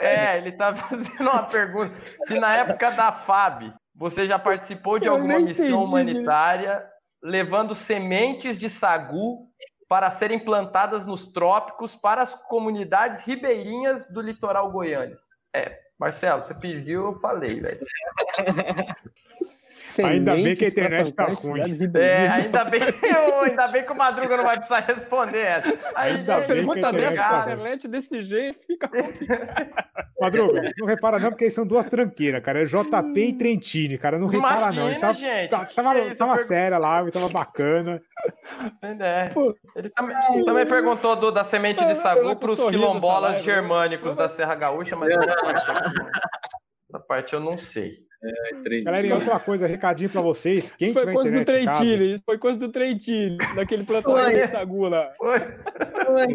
[0.00, 1.94] É, ele está fazendo uma pergunta.
[2.26, 6.84] Se na época da FAB você já participou de alguma missão entendi humanitária
[7.22, 9.46] levando sementes de sagu
[9.88, 15.16] para serem plantadas nos trópicos para as comunidades ribeirinhas do litoral goiano.
[15.54, 17.86] É, Marcelo, você pediu, eu falei, velho.
[20.04, 21.62] Ainda bem que a internet tá em ruim.
[21.96, 25.78] É, ainda bem, Ô, ainda bem que o Madruga não vai precisar responder essa.
[25.94, 28.90] Aí, Ainda gente, bem Pergunta que a dessa tá internet desse jeito fica
[30.20, 32.62] Madruga, não repara não, porque são duas tranqueiras, cara.
[32.62, 34.18] É JP e Trentini, cara.
[34.18, 34.88] Não repara não.
[34.88, 35.50] Ele Imagina, tava, gente.
[35.50, 38.00] tá- que tava, isso, tava eu séria lá, tava bacana.
[39.00, 39.28] é.
[39.30, 39.54] Pô.
[39.74, 44.28] Ele também, também perguntou do- da semente de Eu sagu para os quilombolas germânicos da
[44.28, 46.06] Serra Gaúcha, mas essa parte, eu-
[46.88, 47.98] essa parte eu não sei.
[48.84, 50.72] Galera, e outra coisa, recadinho pra vocês.
[50.72, 54.16] Quem Isso foi tiver coisa do em Trentini, isso foi coisa do Trentini, daquele plantação
[54.24, 54.40] Foi.
[54.40, 55.12] de sagu lá.
[55.20, 55.40] Oi.
[56.06, 56.26] Foi.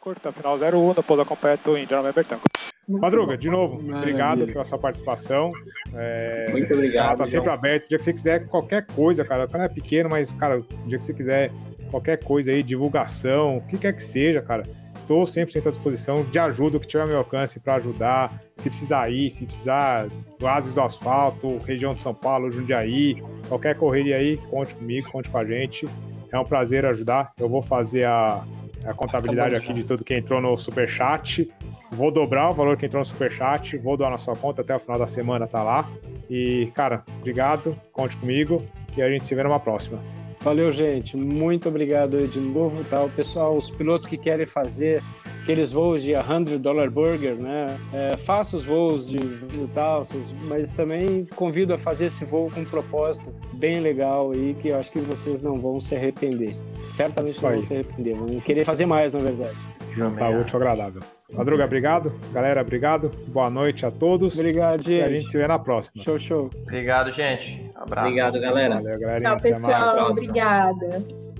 [0.00, 2.42] Curta, final 01 da Poda Completo Índia November Tango.
[2.88, 3.98] Madruga, de novo, Maravilha.
[3.98, 5.52] obrigado pela sua participação.
[5.96, 7.06] É, Muito obrigado.
[7.10, 7.86] Ela tá sempre aberta.
[7.86, 9.44] O dia que você quiser qualquer coisa, cara.
[9.44, 11.52] O canal é pequeno, mas, cara, o dia que você quiser
[11.92, 14.64] qualquer coisa aí, divulgação, o que quer que seja, cara.
[15.12, 18.42] Tô 100% à disposição de ajuda, o que tiver ao meu alcance para ajudar.
[18.56, 20.08] Se precisar ir, se precisar
[20.38, 25.28] do Ases do Asfalto, região de São Paulo, Jundiaí, qualquer correria aí, conte comigo, conte
[25.28, 25.86] com a gente.
[26.32, 27.30] É um prazer ajudar.
[27.38, 28.42] Eu vou fazer a,
[28.86, 31.46] a contabilidade aqui de tudo que entrou no Superchat.
[31.90, 34.78] Vou dobrar o valor que entrou no Superchat, vou doar na sua conta até o
[34.78, 35.90] final da semana, tá lá.
[36.30, 38.66] E, cara, obrigado, conte comigo
[38.96, 40.21] e a gente se vê numa próxima.
[40.42, 41.16] Valeu, gente.
[41.16, 43.02] Muito obrigado aí de novo, tá?
[43.04, 45.00] O pessoal, os pilotos que querem fazer
[45.42, 47.78] aqueles voos de 100 dollar burger, né?
[47.92, 50.02] É, faça os voos de visitar,
[50.48, 54.76] mas também convido a fazer esse voo com um propósito bem legal aí, que eu
[54.76, 56.54] acho que vocês não vão se arrepender.
[56.88, 59.56] Certamente não vão se arrepender, vão querer fazer mais, na verdade.
[60.18, 61.02] Tá útil, agradável.
[61.32, 62.12] Madruga, obrigado.
[62.32, 63.10] Galera, obrigado.
[63.28, 64.34] Boa noite a todos.
[64.38, 65.18] Obrigado, E a gente.
[65.20, 66.02] gente se vê na próxima.
[66.02, 66.50] Show, show.
[66.62, 67.70] Obrigado, gente.
[67.74, 68.06] Abraço.
[68.08, 68.74] Obrigado, galera.
[68.76, 69.20] Valeu, galera.
[69.20, 70.10] Tchau, pessoal.
[70.10, 71.31] Obrigada.